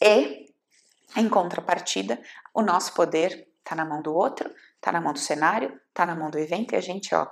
E, 0.00 0.52
em 1.16 1.28
contrapartida, 1.28 2.20
o 2.54 2.62
nosso 2.62 2.94
poder 2.94 3.48
está 3.58 3.74
na 3.74 3.84
mão 3.84 4.02
do 4.02 4.12
outro, 4.14 4.50
tá 4.82 4.92
na 4.92 5.00
mão 5.00 5.14
do 5.14 5.18
cenário, 5.18 5.80
tá 5.94 6.04
na 6.04 6.14
mão 6.14 6.30
do 6.30 6.38
evento 6.38 6.74
e 6.74 6.76
a 6.76 6.80
gente, 6.80 7.14
ó, 7.14 7.26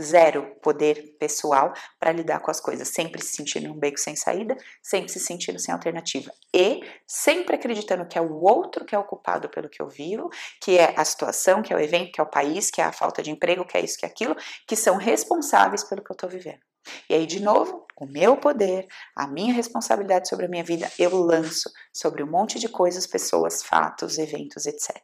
zero 0.00 0.56
poder 0.60 1.16
pessoal 1.20 1.72
para 2.00 2.10
lidar 2.10 2.40
com 2.40 2.50
as 2.50 2.60
coisas, 2.60 2.88
sempre 2.88 3.22
se 3.22 3.36
sentindo 3.36 3.72
um 3.72 3.78
beco 3.78 3.98
sem 3.98 4.16
saída, 4.16 4.56
sempre 4.82 5.08
se 5.08 5.20
sentindo 5.20 5.58
sem 5.58 5.72
alternativa 5.72 6.32
e 6.52 6.80
sempre 7.06 7.54
acreditando 7.54 8.06
que 8.06 8.18
é 8.18 8.20
o 8.20 8.42
outro 8.42 8.84
que 8.84 8.94
é 8.94 8.98
o 8.98 9.04
culpado 9.04 9.48
pelo 9.48 9.68
que 9.68 9.80
eu 9.80 9.88
vivo, 9.88 10.28
que 10.60 10.76
é 10.76 10.92
a 10.96 11.04
situação, 11.04 11.62
que 11.62 11.72
é 11.72 11.76
o 11.76 11.80
evento, 11.80 12.10
que 12.12 12.20
é 12.20 12.24
o 12.24 12.30
país, 12.30 12.70
que 12.72 12.80
é 12.80 12.84
a 12.84 12.92
falta 12.92 13.22
de 13.22 13.30
emprego, 13.30 13.64
que 13.64 13.78
é 13.78 13.80
isso, 13.80 13.96
que 13.96 14.04
é 14.04 14.08
aquilo, 14.08 14.36
que 14.66 14.74
são 14.74 14.96
responsáveis 14.96 15.84
pelo 15.84 16.02
que 16.02 16.10
eu 16.10 16.14
estou 16.14 16.28
vivendo. 16.28 16.60
E 17.08 17.14
aí, 17.14 17.24
de 17.24 17.40
novo, 17.40 17.86
o 17.96 18.04
meu 18.04 18.36
poder, 18.36 18.86
a 19.16 19.26
minha 19.26 19.54
responsabilidade 19.54 20.28
sobre 20.28 20.44
a 20.44 20.48
minha 20.48 20.64
vida, 20.64 20.90
eu 20.98 21.16
lanço 21.16 21.70
sobre 21.92 22.22
um 22.22 22.30
monte 22.30 22.58
de 22.58 22.68
coisas, 22.68 23.06
pessoas, 23.06 23.62
fatos, 23.62 24.18
eventos, 24.18 24.66
etc. 24.66 25.00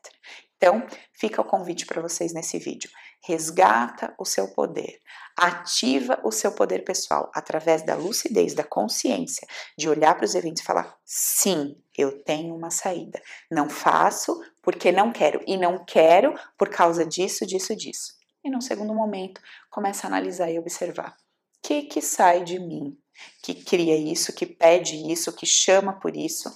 Então, 0.62 0.86
fica 1.14 1.40
o 1.40 1.44
convite 1.44 1.86
para 1.86 2.02
vocês 2.02 2.34
nesse 2.34 2.58
vídeo. 2.58 2.90
Resgata 3.24 4.14
o 4.18 4.26
seu 4.26 4.48
poder, 4.48 5.00
ativa 5.34 6.20
o 6.22 6.30
seu 6.30 6.52
poder 6.52 6.84
pessoal 6.84 7.30
através 7.34 7.82
da 7.82 7.94
lucidez, 7.94 8.52
da 8.52 8.62
consciência, 8.62 9.48
de 9.78 9.88
olhar 9.88 10.14
para 10.14 10.26
os 10.26 10.34
eventos 10.34 10.60
e 10.60 10.64
falar: 10.64 10.94
sim, 11.02 11.82
eu 11.96 12.22
tenho 12.24 12.54
uma 12.54 12.70
saída. 12.70 13.22
Não 13.50 13.70
faço 13.70 14.38
porque 14.60 14.92
não 14.92 15.10
quero, 15.10 15.42
e 15.46 15.56
não 15.56 15.82
quero 15.82 16.34
por 16.58 16.68
causa 16.68 17.06
disso, 17.06 17.46
disso, 17.46 17.74
disso. 17.74 18.12
E 18.44 18.50
num 18.50 18.60
segundo 18.60 18.92
momento, 18.92 19.40
começa 19.70 20.06
a 20.06 20.08
analisar 20.08 20.50
e 20.50 20.58
observar: 20.58 21.16
o 21.56 21.66
que, 21.66 21.84
que 21.84 22.02
sai 22.02 22.44
de 22.44 22.58
mim 22.58 22.98
que 23.42 23.54
cria 23.54 23.96
isso, 23.96 24.34
que 24.34 24.44
pede 24.44 25.10
isso, 25.10 25.32
que 25.32 25.46
chama 25.46 25.94
por 25.94 26.14
isso? 26.14 26.50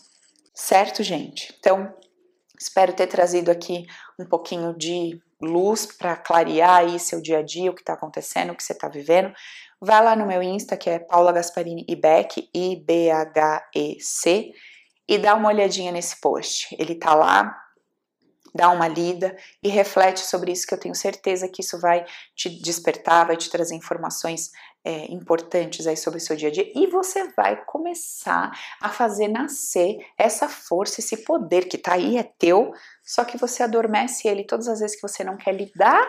Certo, 0.55 1.03
gente? 1.03 1.55
Então, 1.59 1.95
Espero 2.65 2.95
ter 2.95 3.07
trazido 3.09 3.51
aqui 3.51 3.87
um 4.19 4.25
pouquinho 4.25 4.73
de 4.73 5.21
luz 5.39 5.85
para 5.85 6.17
clarear 6.17 6.77
aí 6.77 6.99
seu 6.99 7.21
dia 7.21 7.41
a 7.41 7.43
dia, 7.43 7.71
o 7.71 7.75
que 7.75 7.83
está 7.83 7.93
acontecendo, 7.93 8.53
o 8.53 8.57
que 8.57 8.65
você 8.65 8.73
está 8.73 8.89
vivendo. 8.89 9.35
Vai 9.79 10.03
lá 10.03 10.17
no 10.17 10.25
meu 10.25 10.43
Insta, 10.43 10.75
que 10.75 10.89
é 10.89 10.99
Paula 10.99 11.31
Gasparini 11.31 11.85
Ibec, 11.87 12.49
I-B-H-E-C, 12.55 13.35
e 15.07 15.19
dá 15.19 15.35
uma 15.35 15.51
olhadinha 15.51 15.93
nesse 15.93 16.19
post. 16.23 16.75
Ele 16.79 16.95
tá 16.95 17.15
lá, 17.15 17.55
dá 18.55 18.71
uma 18.71 18.89
lida 18.89 19.37
e 19.63 19.69
reflete 19.69 20.21
sobre 20.21 20.51
isso, 20.51 20.67
que 20.67 20.73
eu 20.73 20.81
tenho 20.81 20.95
certeza 20.95 21.47
que 21.47 21.61
isso 21.61 21.79
vai 21.79 22.07
te 22.35 22.49
despertar, 22.49 23.27
vai 23.27 23.37
te 23.37 23.51
trazer 23.51 23.75
informações 23.75 24.51
é, 24.85 25.11
importantes 25.11 25.87
aí 25.87 25.97
sobre 25.97 26.19
o 26.19 26.21
seu 26.21 26.37
dia 26.37 26.49
a 26.49 26.53
dia 26.53 26.71
e 26.75 26.87
você 26.87 27.29
vai 27.33 27.65
começar 27.65 28.53
a 28.81 28.89
fazer 28.91 29.29
nascer 29.29 29.97
essa 30.19 30.49
força, 30.49 31.01
esse 31.01 31.25
poder 31.25 31.69
que 31.69 31.79
tá 31.79 31.95
aí, 31.95 32.19
é 32.19 32.23
teu, 32.23 32.73
só 33.03 33.25
que 33.25 33.39
você 33.39 33.63
adormece 33.63 34.29
ele 34.29 34.45
todas 34.45 34.69
as 34.69 34.81
vezes 34.81 34.97
que 34.97 35.03
você 35.03 35.25
não 35.25 35.37
quer 35.37 35.53
lidar 35.53 36.05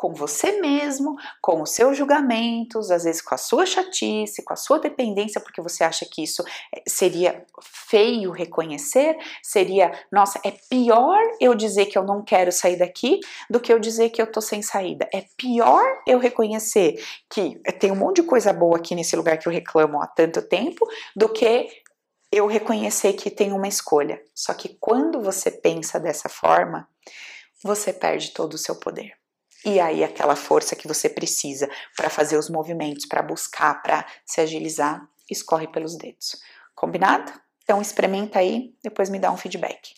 com 0.00 0.14
você 0.14 0.52
mesmo, 0.62 1.14
com 1.42 1.60
os 1.60 1.72
seus 1.72 1.94
julgamentos, 1.94 2.90
às 2.90 3.04
vezes 3.04 3.20
com 3.20 3.34
a 3.34 3.36
sua 3.36 3.66
chatice, 3.66 4.42
com 4.42 4.54
a 4.54 4.56
sua 4.56 4.78
dependência, 4.78 5.42
porque 5.42 5.60
você 5.60 5.84
acha 5.84 6.06
que 6.10 6.22
isso 6.22 6.42
eh, 6.74 6.82
seria 6.88 7.44
feio 7.62 8.30
reconhecer, 8.30 9.18
seria, 9.42 9.92
nossa, 10.10 10.40
é 10.42 10.52
pior 10.70 11.20
eu 11.38 11.54
dizer 11.54 11.84
que 11.84 11.98
eu 11.98 12.02
não 12.02 12.24
quero 12.24 12.50
sair 12.50 12.78
daqui 12.78 13.20
do 13.50 13.60
que 13.60 13.70
eu 13.70 13.78
dizer 13.78 14.08
que 14.08 14.22
eu 14.22 14.26
tô 14.26 14.40
sem 14.40 14.62
saída. 14.62 15.06
É 15.12 15.26
pior 15.36 15.84
eu 16.06 16.18
reconhecer 16.18 16.98
que 17.28 17.60
tem 17.78 17.92
um 17.92 17.96
monte 17.96 18.22
de 18.22 18.26
coisa 18.26 18.54
boa 18.54 18.78
aqui 18.78 18.94
nesse 18.94 19.14
lugar 19.14 19.36
que 19.36 19.46
eu 19.46 19.52
reclamo 19.52 20.00
há 20.00 20.06
tanto 20.06 20.40
tempo 20.40 20.88
do 21.14 21.28
que 21.28 21.68
eu 22.32 22.46
reconhecer 22.46 23.12
que 23.12 23.30
tem 23.30 23.52
uma 23.52 23.68
escolha. 23.68 24.18
Só 24.34 24.54
que 24.54 24.78
quando 24.80 25.20
você 25.20 25.50
pensa 25.50 26.00
dessa 26.00 26.30
forma, 26.30 26.88
você 27.62 27.92
perde 27.92 28.30
todo 28.30 28.54
o 28.54 28.58
seu 28.58 28.76
poder. 28.76 29.19
E 29.64 29.78
aí 29.78 30.02
aquela 30.02 30.36
força 30.36 30.74
que 30.74 30.88
você 30.88 31.08
precisa 31.08 31.68
para 31.96 32.08
fazer 32.08 32.36
os 32.36 32.48
movimentos, 32.48 33.06
para 33.06 33.22
buscar, 33.22 33.82
para 33.82 34.06
se 34.24 34.40
agilizar, 34.40 35.06
escorre 35.30 35.68
pelos 35.68 35.96
dedos. 35.96 36.36
Combinado? 36.74 37.32
Então 37.62 37.80
experimenta 37.80 38.38
aí, 38.38 38.74
depois 38.82 39.10
me 39.10 39.18
dá 39.18 39.30
um 39.30 39.36
feedback. 39.36 39.94